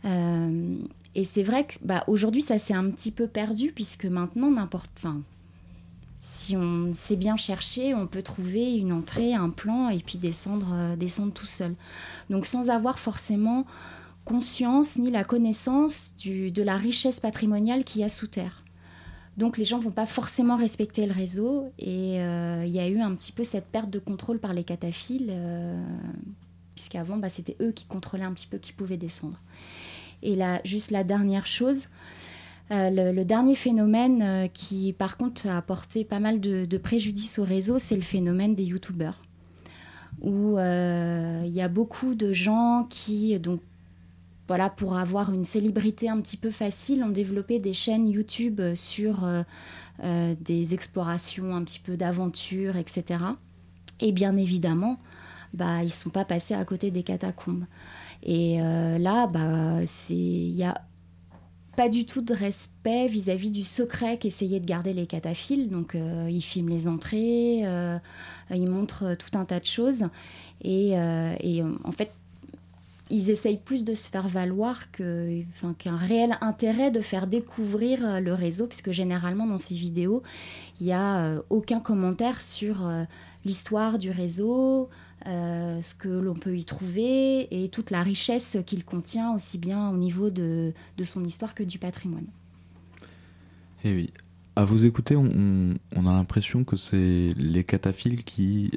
[0.05, 0.77] Euh,
[1.15, 4.89] Et c'est vrai que bah, aujourd'hui, ça s'est un petit peu perdu, puisque maintenant, n'importe.
[4.95, 5.21] Enfin,
[6.15, 10.69] si on sait bien chercher, on peut trouver une entrée, un plan, et puis descendre,
[10.73, 11.75] euh, descendre tout seul.
[12.29, 13.65] Donc, sans avoir forcément
[14.25, 18.63] conscience ni la connaissance de la richesse patrimoniale qu'il y a sous terre.
[19.37, 22.99] Donc les gens vont pas forcément respecter le réseau et euh, il y a eu
[22.99, 25.81] un petit peu cette perte de contrôle par les cataphiles, euh,
[26.75, 29.39] puisqu'avant bah, c'était eux qui contrôlaient un petit peu qui pouvaient descendre.
[30.23, 31.87] Et là, juste la dernière chose,
[32.71, 37.43] euh, le, dernier phénomène euh, qui par contre a apporté pas mal de, préjudice au
[37.43, 39.23] réseau, c'est le phénomène des youtubeurs.
[40.21, 43.61] Où euh, il y a beaucoup de gens qui, donc
[44.47, 49.27] voilà, pour avoir une célébrité un petit peu facile, ont développé des chaînes YouTube sur
[50.03, 53.19] des explorations, un petit peu d'aventure, etc.
[53.99, 54.97] Et bien évidemment,
[55.53, 57.65] bah, ils ne sont pas passés à côté des catacombes.
[58.23, 60.81] Et euh, là, bah, il n'y a
[61.75, 65.69] pas du tout de respect vis-à-vis du secret qu'essayaient de garder les cataphiles.
[65.69, 67.97] Donc, euh, ils filment les entrées, euh,
[68.53, 70.05] ils montrent tout un tas de choses.
[70.61, 72.11] Et, en fait,
[73.11, 78.67] ils essayent plus de se faire valoir qu'un réel intérêt de faire découvrir le réseau,
[78.67, 80.21] puisque généralement dans ces vidéos,
[80.79, 82.91] il n'y a aucun commentaire sur
[83.45, 84.89] l'histoire du réseau,
[85.27, 89.89] euh, ce que l'on peut y trouver et toute la richesse qu'il contient, aussi bien
[89.89, 92.27] au niveau de, de son histoire que du patrimoine.
[93.83, 94.09] Eh oui.
[94.55, 98.71] À vous écouter, on, on- on a l'impression que c'est les cataphiles qui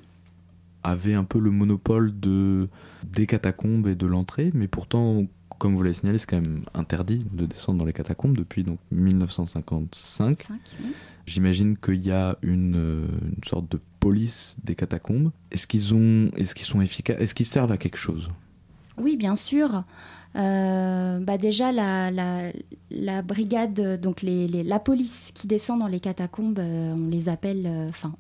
[0.85, 2.69] avaient un peu le monopole de,
[3.05, 5.25] des catacombes et de l'entrée, mais pourtant,
[5.59, 8.79] comme vous l'avez signalé, c'est quand même interdit de descendre dans les catacombes depuis donc
[8.91, 10.49] 1955.
[11.27, 15.31] J'imagine qu'il y a une, euh, une sorte de police des catacombes.
[15.53, 15.85] Est-ce qu'ils
[16.37, 18.31] est-ce qu'ils sont efficaces Est-ce qu'ils servent à quelque chose?
[18.99, 19.85] Oui, bien sûr.
[20.35, 27.09] Euh, bah déjà, la, brigade, donc la police qui descend dans les catacombes, euh, on
[27.09, 28.13] les appelle, euh, enfin,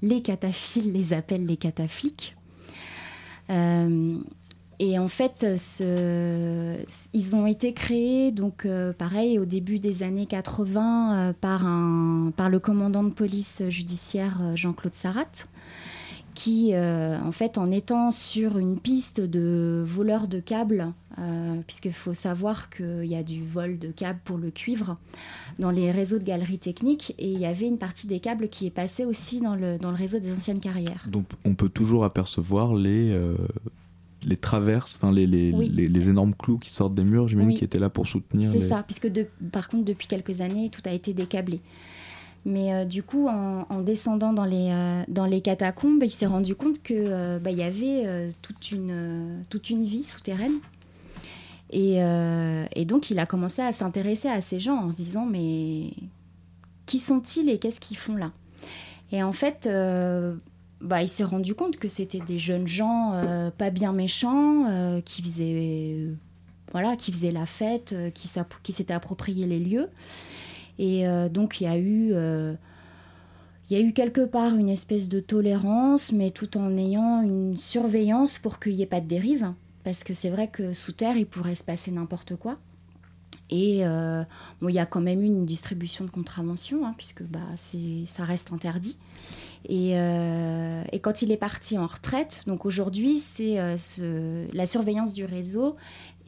[0.00, 2.34] les cataphiles les appellent les catafliques.
[4.78, 5.46] Et en fait,
[7.14, 12.30] ils ont été créés, donc euh, pareil, au début des années 80 euh, par, un,
[12.36, 15.46] par le commandant de police judiciaire euh, Jean-Claude Sarat,
[16.34, 20.92] qui, en fait, en étant sur une piste de voleurs de câbles,
[21.66, 24.98] puisqu'il faut savoir qu'il y a du vol de câbles pour le cuivre
[25.58, 28.66] dans les réseaux de galeries techniques, et il y avait une partie des câbles qui
[28.66, 31.06] est passée aussi dans le, dans le réseau des anciennes carrières.
[31.08, 33.18] Donc on peut toujours apercevoir les,
[34.26, 35.70] les traverses, enfin les, les, Oui.
[35.72, 37.56] les, les énormes clous qui sortent des murs, j'imagine, Oui.
[37.56, 38.50] qui étaient là pour soutenir.
[38.50, 41.60] C'est ça, puisque de- par contre, depuis quelques années, tout a été décablé.
[42.44, 46.26] Mais euh, du coup, en, en descendant dans les, euh, dans les catacombes, il s'est
[46.26, 50.54] rendu compte qu'il y avait euh, toute, une, euh, toute une vie souterraine.
[51.70, 55.26] Et, euh, et donc, il a commencé à s'intéresser à ces gens en se disant,
[55.26, 55.90] mais
[56.86, 58.30] qui sont-ils et qu'est-ce qu'ils font là?
[59.10, 60.34] Et en fait, euh,
[60.80, 65.00] bah, il s'est rendu compte que c'était des jeunes gens euh, pas bien méchants, euh,
[65.00, 66.08] qui faisaient
[66.72, 69.88] voilà, qui faisaient la fête, euh, qui, s'étaient approprié les lieux.
[70.78, 72.54] Et euh, donc il y a eu, euh,
[73.70, 77.56] il y a eu quelque part une espèce de tolérance, mais tout en ayant une
[77.56, 79.52] surveillance pour qu'il n'y ait pas de dérive,
[79.84, 82.58] parce que c'est vrai que sous terre il pourrait se passer n'importe quoi.
[83.48, 84.24] Et euh,
[84.60, 88.52] il y a quand même eu une distribution de contraventions, hein, puisque bah, ça reste
[88.52, 88.98] interdit.
[89.68, 94.64] Et, euh, et quand il est parti en retraite, donc aujourd'hui, c'est euh, ce- la
[94.64, 95.76] surveillance du réseau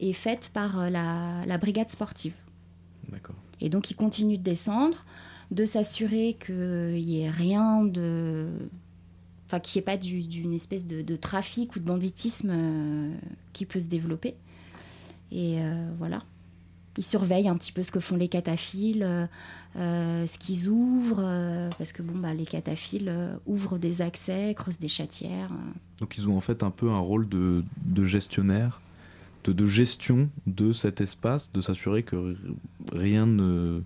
[0.01, 2.33] est faite par euh, la, la brigade sportive.
[3.09, 3.35] D'accord.
[3.61, 5.05] Et donc, il continue de descendre,
[5.51, 8.47] de s'assurer qu'il n'y ait rien de.
[9.47, 13.13] Enfin, qu'il n'y ait pas du- d'une espèce de, de trafic ou de banditisme euh,
[13.53, 14.35] qui peut se développer.
[15.31, 15.59] Et
[15.97, 16.23] voilà.
[16.97, 19.25] Ils surveillent un petit peu ce que font les cataphiles, euh,
[19.77, 24.53] euh, ce qu'ils ouvrent, euh, parce que bon, bah, les cataphiles euh, ouvrent des accès,
[24.55, 25.49] creusent des chatières.
[25.99, 28.81] Donc ils ont en fait un peu un rôle de, de gestionnaire,
[29.45, 32.35] de, de gestion de cet espace, de s'assurer que
[32.91, 33.81] rien ne,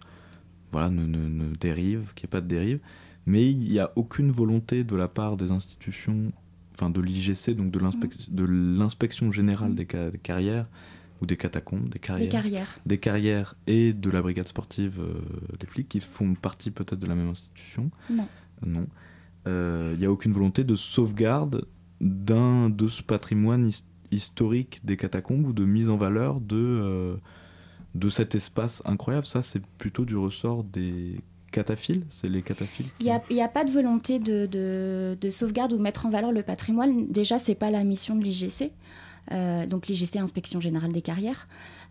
[0.72, 2.80] voilà, ne, ne- ne dérive, qu'il n'y ait pas de dérive.
[3.26, 6.32] Mais il n'y a aucune volonté de la part des institutions,
[6.74, 10.66] enfin de l'IGC, donc de l'inspec- de l'inspection générale des, ca- des carrières,
[11.24, 12.30] ou des catacombes, des carrières.
[12.30, 12.80] carrières.
[12.86, 15.14] Des carrières et de la brigade sportive euh,
[15.60, 17.90] des flics, qui font partie peut-être de la même institution.
[18.10, 18.28] Non.
[18.66, 18.86] Non.
[19.48, 21.66] Euh, Il n'y a aucune volonté de sauvegarde
[22.02, 27.16] d'un de ce patrimoine his- historique des catacombes ou de mise en valeur de, euh,
[27.96, 29.26] de cet espace incroyable.
[29.26, 31.16] Ça, c'est plutôt du ressort des
[31.52, 32.04] cataphiles.
[32.10, 32.88] C'est les cataphiles.
[33.00, 35.82] Il n'y a, il y a pas de volonté de, de- de sauvegarde ou de
[35.82, 37.08] mettre en valeur le patrimoine.
[37.12, 38.72] Déjà, c'est pas la mission de l'IGC.
[39.32, 41.48] Euh, donc l'IGC, Inspection Générale des Carrières,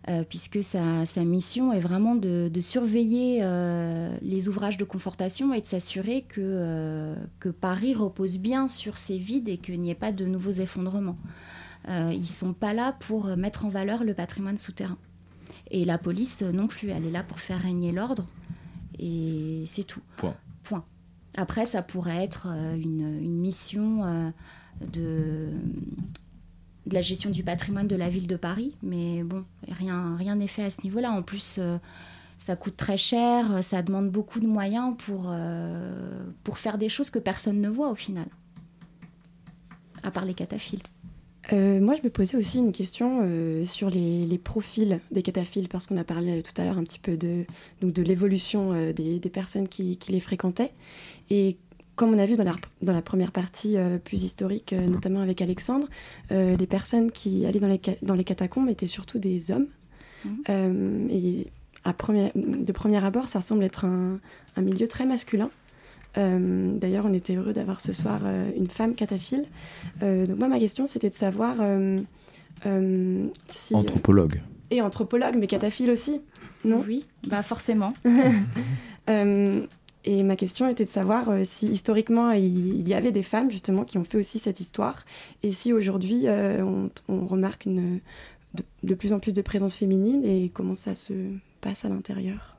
[0.09, 5.53] euh, puisque sa, sa, mission est vraiment de, de surveiller euh, les ouvrages de confortation
[5.53, 9.95] et de s'assurer que, que Paris repose bien sur ses vides et qu'il n'y ait
[9.95, 11.17] pas de nouveaux effondrements.
[11.89, 14.97] Euh, ils ne sont pas là pour mettre en valeur le patrimoine souterrain.
[15.71, 18.27] Et la police non plus, elle est là pour faire régner l'ordre.
[18.99, 20.01] Et c'est tout.
[20.17, 20.35] Point.
[20.63, 20.85] Point.
[21.35, 24.31] Après, ça pourrait être une, une mission
[24.81, 25.49] de,
[26.85, 28.75] de la gestion du patrimoine de la ville de Paris.
[28.81, 31.11] Mais bon, rien rien n'est fait à ce niveau-là.
[31.11, 31.77] En plus, euh,
[32.37, 37.09] ça coûte très cher, ça demande beaucoup de moyens pour, euh, pour faire des choses
[37.09, 38.25] que personne ne voit au final.
[40.03, 40.81] À part les cataphiles.
[41.51, 43.21] Euh, moi, je me posais aussi une question
[43.65, 46.99] sur les, les, profils des cataphiles, parce qu'on a parlé tout à l'heure un petit
[46.99, 47.45] peu de,
[47.81, 50.71] de l'évolution des, des, personnes qui, qui, les fréquentaient.
[51.29, 51.57] Et
[51.95, 55.21] comme on a vu dans la, dans la première partie euh, plus historique, euh, notamment
[55.21, 55.87] avec Alexandre,
[56.31, 59.67] euh, les personnes qui allaient dans les, dans les catacombes étaient surtout des hommes.
[60.25, 61.09] Mmh.
[61.09, 61.47] et
[61.83, 64.19] à premier, de premier abord, ça semble être un,
[64.55, 65.49] un milieu très masculin.
[66.17, 69.45] Euh, D'ailleurs, on était heureux d'avoir ce soir euh, une femme cataphile.
[70.01, 71.57] Euh, donc moi, ma question, c'était de savoir
[73.49, 73.75] si...
[73.75, 74.41] Anthropologue.
[74.71, 76.21] Et anthropologue, mais cataphile aussi,
[76.65, 76.83] non?
[76.87, 77.93] Oui, bah forcément.
[80.05, 83.83] et ma question était de savoir si historiquement, il, il, y avait des femmes, justement,
[83.83, 85.05] qui ont fait aussi cette histoire,
[85.43, 87.99] et si aujourd'hui, on, on, remarque une,
[88.53, 91.13] de, de plus en plus de présence féminine, et comment ça se
[91.61, 92.53] passe à l'intérieur?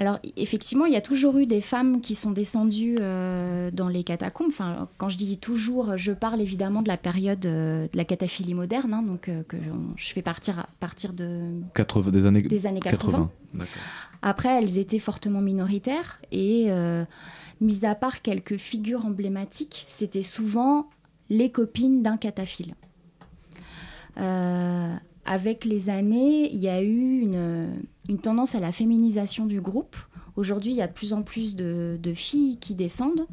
[0.00, 4.02] Alors effectivement, il y a toujours eu des femmes qui sont descendues euh, dans les
[4.02, 4.48] catacombes.
[4.48, 8.54] Enfin, quand je dis toujours, je parle évidemment de la période euh, de la cataphilie
[8.54, 9.58] moderne, hein, donc euh, que
[9.96, 13.30] je fais partir à partir de 80, des années des années 80.
[13.52, 13.68] 80.
[14.22, 17.04] Après, elles étaient fortement minoritaires et euh,
[17.60, 20.88] mis à part quelques figures emblématiques, c'était souvent
[21.30, 22.74] les copines d'un cataphile.
[24.18, 24.94] Euh,
[25.24, 29.96] avec les années, il y a eu une, tendance à la féminisation du groupe.
[30.36, 33.26] Aujourd'hui, il y a de plus en plus de, de filles qui descendent.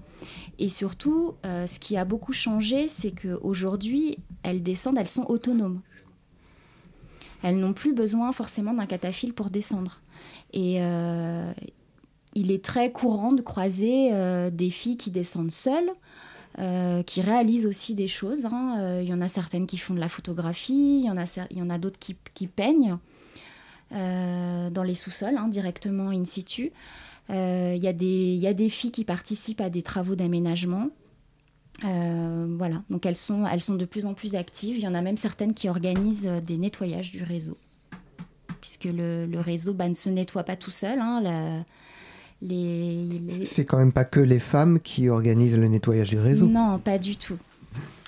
[0.59, 5.81] Et surtout, euh, ce qui a beaucoup changé, c'est qu'aujourd'hui, elles descendent, elles sont autonomes.
[7.43, 10.01] Elles n'ont plus besoin forcément d'un cataphile pour descendre.
[10.53, 11.51] Et euh,
[12.37, 15.89] il est très courant de croiser euh, des filles qui descendent seules,
[16.59, 18.41] euh, qui réalisent aussi des choses.
[18.41, 18.75] Il hein.
[18.79, 21.09] euh, y en a certaines qui font de la photographie, il y
[21.61, 22.97] en a, d'autres qui, peignent
[23.89, 26.71] dans les sous-sols, hein, directement in situ.
[27.29, 30.89] Il y, a des filles qui participent à des travaux d'aménagement.
[31.81, 34.77] Voilà, donc elles sont de plus en plus actives.
[34.77, 37.57] Il y en a même certaines qui organisent des nettoyages du réseau.
[38.59, 40.99] Puisque le, le réseau bah, ne se nettoie pas tout seul.
[40.99, 41.63] Hein, la,
[42.41, 43.45] les, les...
[43.45, 46.47] C'est quand même pas que les femmes qui organisent le nettoyage du réseau.
[46.47, 47.37] Non, pas du tout.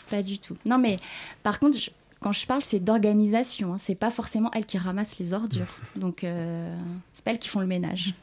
[0.09, 0.57] Pas du tout.
[0.65, 0.97] Non, mais
[1.43, 3.73] par contre, je, quand je parle, c'est d'organisation.
[3.73, 3.77] Hein.
[3.79, 5.77] C'est pas forcément elles qui ramassent les ordures.
[5.95, 6.77] Donc, euh,
[7.13, 8.13] c'est pas elles qui font le ménage.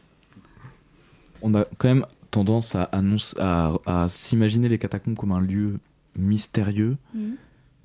[1.42, 5.78] On a quand même tendance à, annonce, à, à s'imaginer les catacombes comme un lieu
[6.16, 6.96] mystérieux.
[7.14, 7.32] Mmh.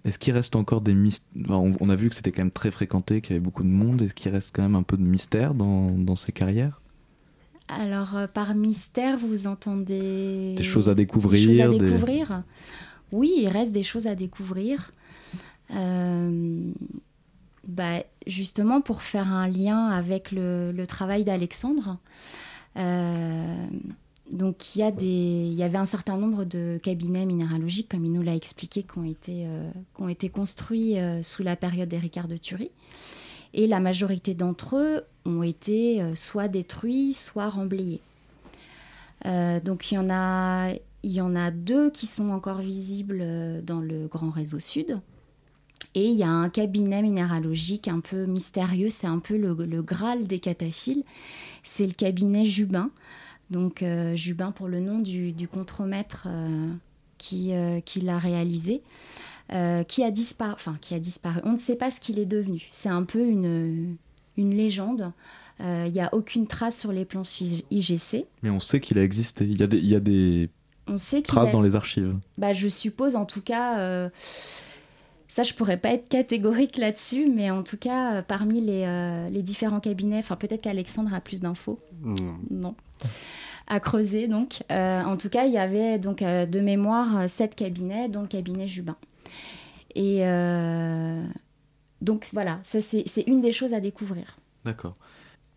[0.04, 2.72] Est-ce qu'il reste encore des mystères on, on, a vu que c'était quand même très
[2.72, 4.02] fréquenté, qu'il y avait beaucoup de monde.
[4.02, 6.82] Est-ce qu'il reste quand même un peu de mystère dans, dans ces carrières?
[7.68, 10.56] Alors, euh, par mystère, vous entendez...
[10.56, 11.48] Des choses à découvrir.
[11.48, 12.28] Des choses à découvrir.
[12.30, 13.18] Des...
[13.18, 14.92] Oui, il reste des choses à découvrir.
[15.74, 16.72] Euh,
[17.68, 21.98] bah, justement, pour faire un lien avec le, le travail d'Alexandre,
[22.78, 23.68] euh,
[24.32, 28.06] donc il y, a des, il y avait un certain nombre de cabinets minéralogiques, comme
[28.06, 31.58] il nous l'a expliqué, qui ont été, euh, qui ont été construits euh, sous la
[31.58, 32.72] période des Ricard de Thury.
[33.54, 38.02] Et la majorité d'entre eux ont été euh, soit détruits, soit remblayés.
[39.64, 40.72] Donc il y, en a,
[41.04, 43.24] il y en a deux qui sont encore visibles
[43.64, 45.00] dans le grand réseau sud.
[45.94, 49.84] Et il y a un cabinet minéralogique un peu mystérieux, c'est un peu le, le,
[49.84, 51.04] Graal des cataphiles.
[51.64, 52.90] C'est le cabinet Jubin.
[53.52, 56.72] Donc euh, Jubin pour le nom du, du contremaître euh,
[57.18, 58.82] qui, euh, qui l'a réalisé.
[59.90, 60.54] Qui a disparu.
[60.54, 61.42] Enfin, qui a disparu.
[61.44, 62.70] On ne sait pas ce qu'il est devenu.
[62.72, 63.98] C'est un peu une,
[64.38, 65.12] une légende.
[65.60, 68.28] Il n'y a aucune trace sur les planches IGC.
[68.44, 69.44] Mais on sait qu'il a existé.
[69.44, 70.50] Il y a des, il y a des
[70.88, 71.52] on sait traces a...
[71.52, 72.16] dans les archives.
[72.38, 74.10] Bah, je suppose, en tout cas.
[75.32, 79.30] Ça, je pourrais pas être catégorique là-dessus, mais en tout cas, euh, parmi les, euh,
[79.30, 81.80] les différents cabinets, enfin peut-être qu'Alexandre a plus d'infos.
[82.02, 82.16] Mmh.
[82.50, 82.76] Non.
[83.68, 84.64] À creuser, donc.
[84.74, 88.68] Euh, en tout cas, il y avait donc de mémoire sept cabinets, dont le cabinet
[88.68, 88.98] Jubin.
[89.96, 90.20] Et
[92.02, 94.36] donc voilà, ça c'est une des choses à découvrir.
[94.66, 94.98] D'accord.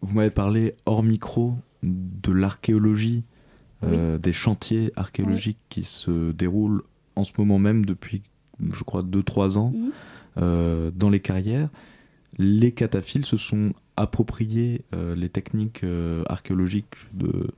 [0.02, 3.24] Vous m'avez parlé hors micro de l'archéologie,
[3.82, 3.98] oui.
[4.20, 5.66] des chantiers archéologiques oui.
[5.68, 6.84] qui se déroulent
[7.16, 8.22] en ce moment même depuis,
[8.60, 9.72] je crois, 2-3 ans.
[9.74, 9.90] Mmh.
[10.38, 11.68] euh, dans les carrières,
[12.38, 17.48] les cataphiles se sont appropriés euh, les techniques euh, archéologiques de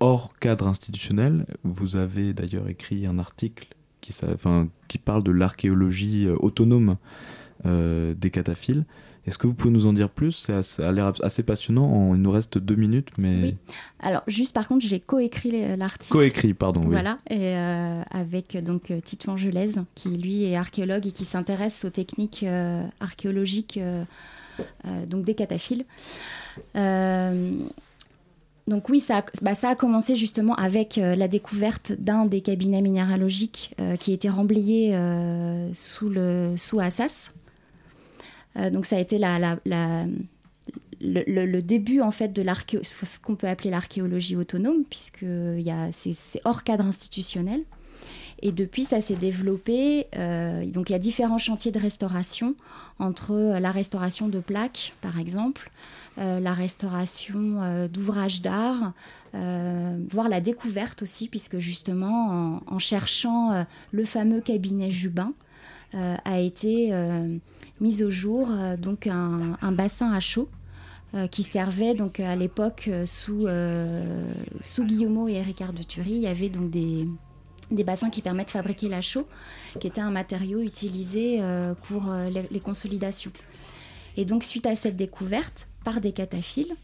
[0.00, 1.46] hors cadre institutionnel.
[1.64, 3.68] Vous avez d'ailleurs écrit un article
[4.00, 4.14] qui,
[4.86, 6.96] qui parle de l'archéologie autonome
[7.64, 8.84] des cataphiles.
[9.28, 10.50] Est-ce que vous pouvez nous en dire plus?
[10.62, 12.14] Ça a l'air assez passionnant.
[12.14, 13.56] Il nous reste deux minutes, mais Oui.
[14.00, 16.12] Alors, juste par contre, j'ai coécrit l'article.
[16.12, 16.80] coécrit, pardon.
[16.82, 16.90] oui.
[16.90, 21.84] Voilà, et euh, avec donc euh, Tito Angelès, qui lui est archéologue et qui s'intéresse
[21.84, 24.04] aux techniques euh, archéologiques euh,
[25.06, 25.84] donc des cataphiles.
[28.66, 32.42] Donc oui, ça a, bah, ça a commencé justement avec euh, la découverte d'un des
[32.42, 37.30] cabinets minéralogiques euh, qui était remblayé euh, sous, le, sous Assas.
[38.56, 39.18] Euh, donc ça a été
[41.00, 42.42] le, début en fait de
[42.82, 45.22] ce qu'on peut appeler l'archéologie autonome, puisque
[45.70, 47.62] a- c'est hors cadre institutionnel.
[48.40, 50.06] Et depuis, ça s'est développé.
[50.16, 52.54] euh, donc, il y a différents chantiers de restauration,
[53.00, 55.72] entre euh, la restauration de plaques, par exemple,
[56.18, 58.92] euh, la restauration euh, d'ouvrages d'art,
[59.34, 65.32] euh, voire la découverte aussi, puisque justement, en, en cherchant euh, le fameux cabinet Jubin,
[65.94, 66.90] euh, a été
[67.80, 70.48] euh, mis au jour euh, donc un, bassin à chaud
[71.14, 73.46] euh, qui servait donc à l'époque euh, sous,
[74.60, 76.12] sous et Ricard de Thury.
[76.12, 77.06] Il y avait donc des,
[77.84, 79.26] bassins qui permettent de fabriquer la chaux,
[79.80, 81.40] qui était un matériau utilisé
[81.84, 82.04] pour
[82.50, 83.32] les consolidations.
[84.16, 86.74] Et donc suite à cette découverte par des cataphiles,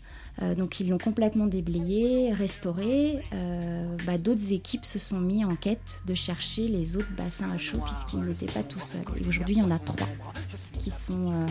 [0.43, 5.55] euh, donc ils l'ont complètement déblayé, restauré, euh, bah, d'autres équipes se sont mis en
[5.55, 9.05] quête de chercher les autres bassins à chaud puisqu'ils n'étaient pas tout seuls.
[9.17, 10.09] Et aujourd'hui, il y en a trois
[10.79, 11.47] qui, euh,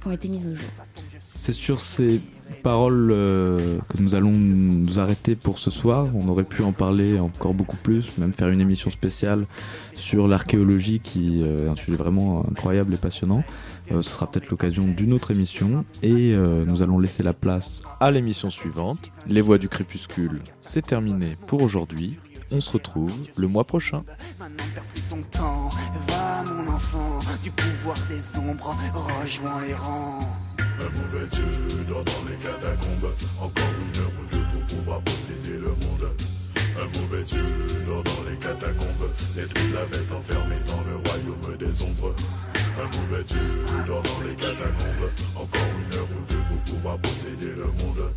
[0.00, 0.68] qui ont été mis au jour.
[1.34, 2.20] C'est sur ces
[2.62, 6.08] paroles que nous allons nous arrêter pour ce soir.
[6.14, 9.46] On aurait pu en parler encore beaucoup plus, même faire une émission spéciale
[9.92, 13.44] sur l'archéologie qui est un sujet vraiment incroyable et passionnant.
[13.92, 17.82] Euh, ce sera peut-être l'occasion d'une autre émission et euh, nous allons laisser la place
[18.00, 19.10] à l'émission suivante.
[19.26, 22.18] Les voix du crépuscule, c'est terminé pour aujourd'hui.
[22.52, 24.04] On se retrouve le mois prochain.
[26.08, 28.76] Va, mon enfant, du pouvoir des ombres,
[29.20, 30.20] rejoins les rangs.
[30.58, 31.44] Un mauvais dieu
[31.88, 33.10] dans les catacombes.
[33.40, 36.10] Encore une heure ou deux pour pouvoir posséder le monde.
[36.78, 37.42] Un mauvais dieu
[37.86, 39.08] dort dans les catacombes.
[39.34, 42.14] Les druides l'avaient enfermé dans le royaume des ombres.
[42.78, 43.38] Un mauvais dieu
[43.86, 45.10] dort dans les catacombes.
[45.34, 48.12] Encore une heure ou deux pour pouvoir posséder le monde.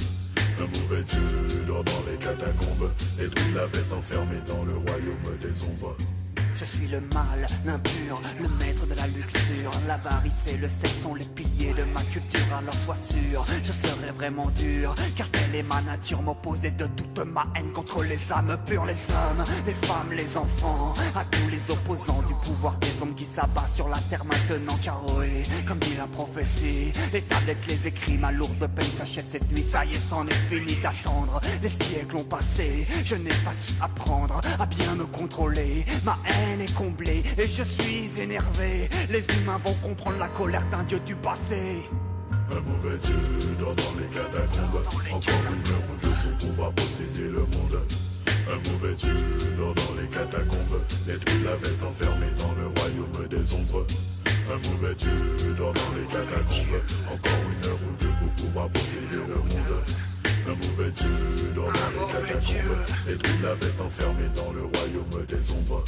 [0.60, 2.92] Un mauvais dieu dort dans les catacombes.
[3.18, 5.96] Les druides l'avaient enfermé dans le royaume des ombres.
[6.60, 9.72] Je suis le mal, l'impur, le maître de la luxure.
[9.88, 12.54] L'avarice et le sexe sont les piliers de ma culture.
[12.58, 14.94] Alors sois sûr, je serai vraiment dur.
[15.16, 18.92] Car telle est ma nature, m'opposer de toute ma haine contre les âmes pures, les
[18.92, 20.94] hommes, les femmes, les enfants.
[21.16, 24.76] À tous les opposants du pouvoir des hommes qui s'abat sur la terre maintenant.
[24.84, 25.02] Car
[25.66, 29.64] comme dit la prophétie, les tablettes, les écrits, ma lourde peine s'achève cette nuit.
[29.64, 31.40] Ça y est, c'en est fini d'attendre.
[31.64, 35.86] Les siècles ont passé, je n'ai pas su apprendre à bien me contrôler.
[36.04, 38.90] Ma haine est comblée et je suis énervé.
[39.10, 41.86] Les humains vont comprendre la colère d'un dieu du passé.
[42.52, 43.16] Un mauvais dieu
[43.60, 44.82] dort dans les catacombes.
[45.12, 47.80] Encore une heure ou deux pour pouvoir posséder le monde.
[48.50, 49.16] Un mauvais dieu
[49.58, 50.82] dort dans les catacombes.
[51.08, 53.86] Les druides l'avaient enfermé dans le royaume des ombres.
[54.26, 56.82] Un mauvais dieu dort dans les catacombes.
[57.14, 59.76] Encore une heure ou deux pour pouvoir posséder le monde.
[60.48, 62.78] Un mauvais dieu dort dans les catacombes.
[63.08, 65.84] Les druides l'avaient enfermé dans le royaume des ombres.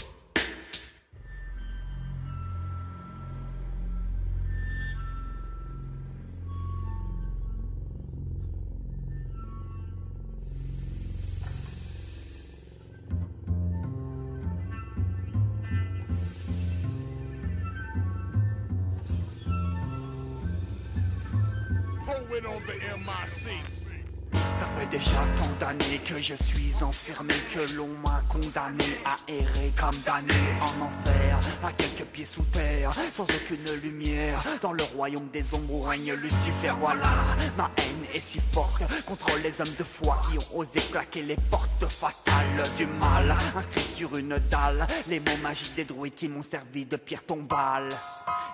[24.57, 29.73] Ça fait déjà tant d'années que je suis enfermé, que l'on m'a condamné à errer
[29.77, 35.27] comme damné en enfer, à quelques pieds sous terre, sans aucune lumière, dans le royaume
[35.33, 36.73] des ombres où règne Lucifer.
[36.79, 37.09] Voilà,
[37.57, 41.37] ma haine est si forte contre les hommes de foi qui ont osé claquer les
[41.49, 46.43] portes fatales du mal, inscrits sur une dalle, les mots magiques des druides qui m'ont
[46.43, 47.89] servi de pierre tombale.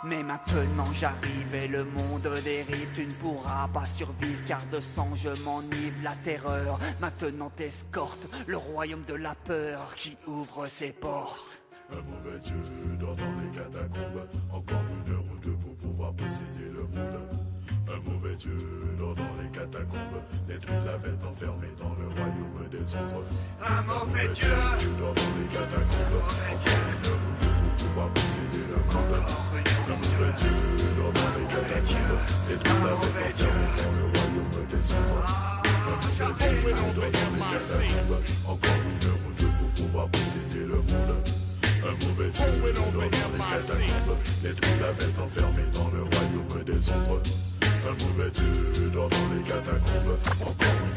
[0.04, 5.10] Mais maintenant j'arrive et le monde dérive, tu ne pourras pas survivre car de sang
[5.16, 5.98] je m'enivre.
[6.04, 11.62] La terreur maintenant t'escorte, le royaume de la peur qui ouvre ses portes.
[11.92, 12.56] Un mauvais dieu
[13.00, 14.28] dort dans les catacombes.
[14.52, 17.22] Encore une heure ou deux pour pouvoir posséder le monde.
[17.88, 18.58] Un mauvais dieu
[19.00, 20.22] dort dans les catacombes.
[20.50, 23.24] Les druides l'avaient enfermé dans le royaume des ombres.
[23.66, 24.50] Un mauvais dieu
[25.00, 26.88] dort dans les catacombes
[27.98, 28.78] va préciser le.
[28.88, 30.02] Comme
[30.38, 30.52] Dieu
[30.98, 32.22] dans les cataclysmes,
[32.52, 35.26] et tout l'avait enfermé dans le royaume des humains.
[35.98, 37.12] Comme le Dieu dans les
[37.50, 41.16] cataclysmes, encore une route pour pouvoir préciser le monde.
[41.88, 47.22] Un mauvais Dieu dans les cataclysmes, et tout l'avait enfermé dans le royaume des ombres.
[47.62, 50.97] Un mauvais Dieu dans les catacombes, encore une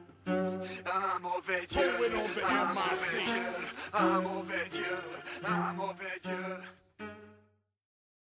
[0.27, 1.81] Un mauvais Dieu,
[2.43, 3.43] un mauvais Dieu,
[3.93, 4.97] un mauvais Dieu,
[5.43, 6.80] un mauvais Dieu.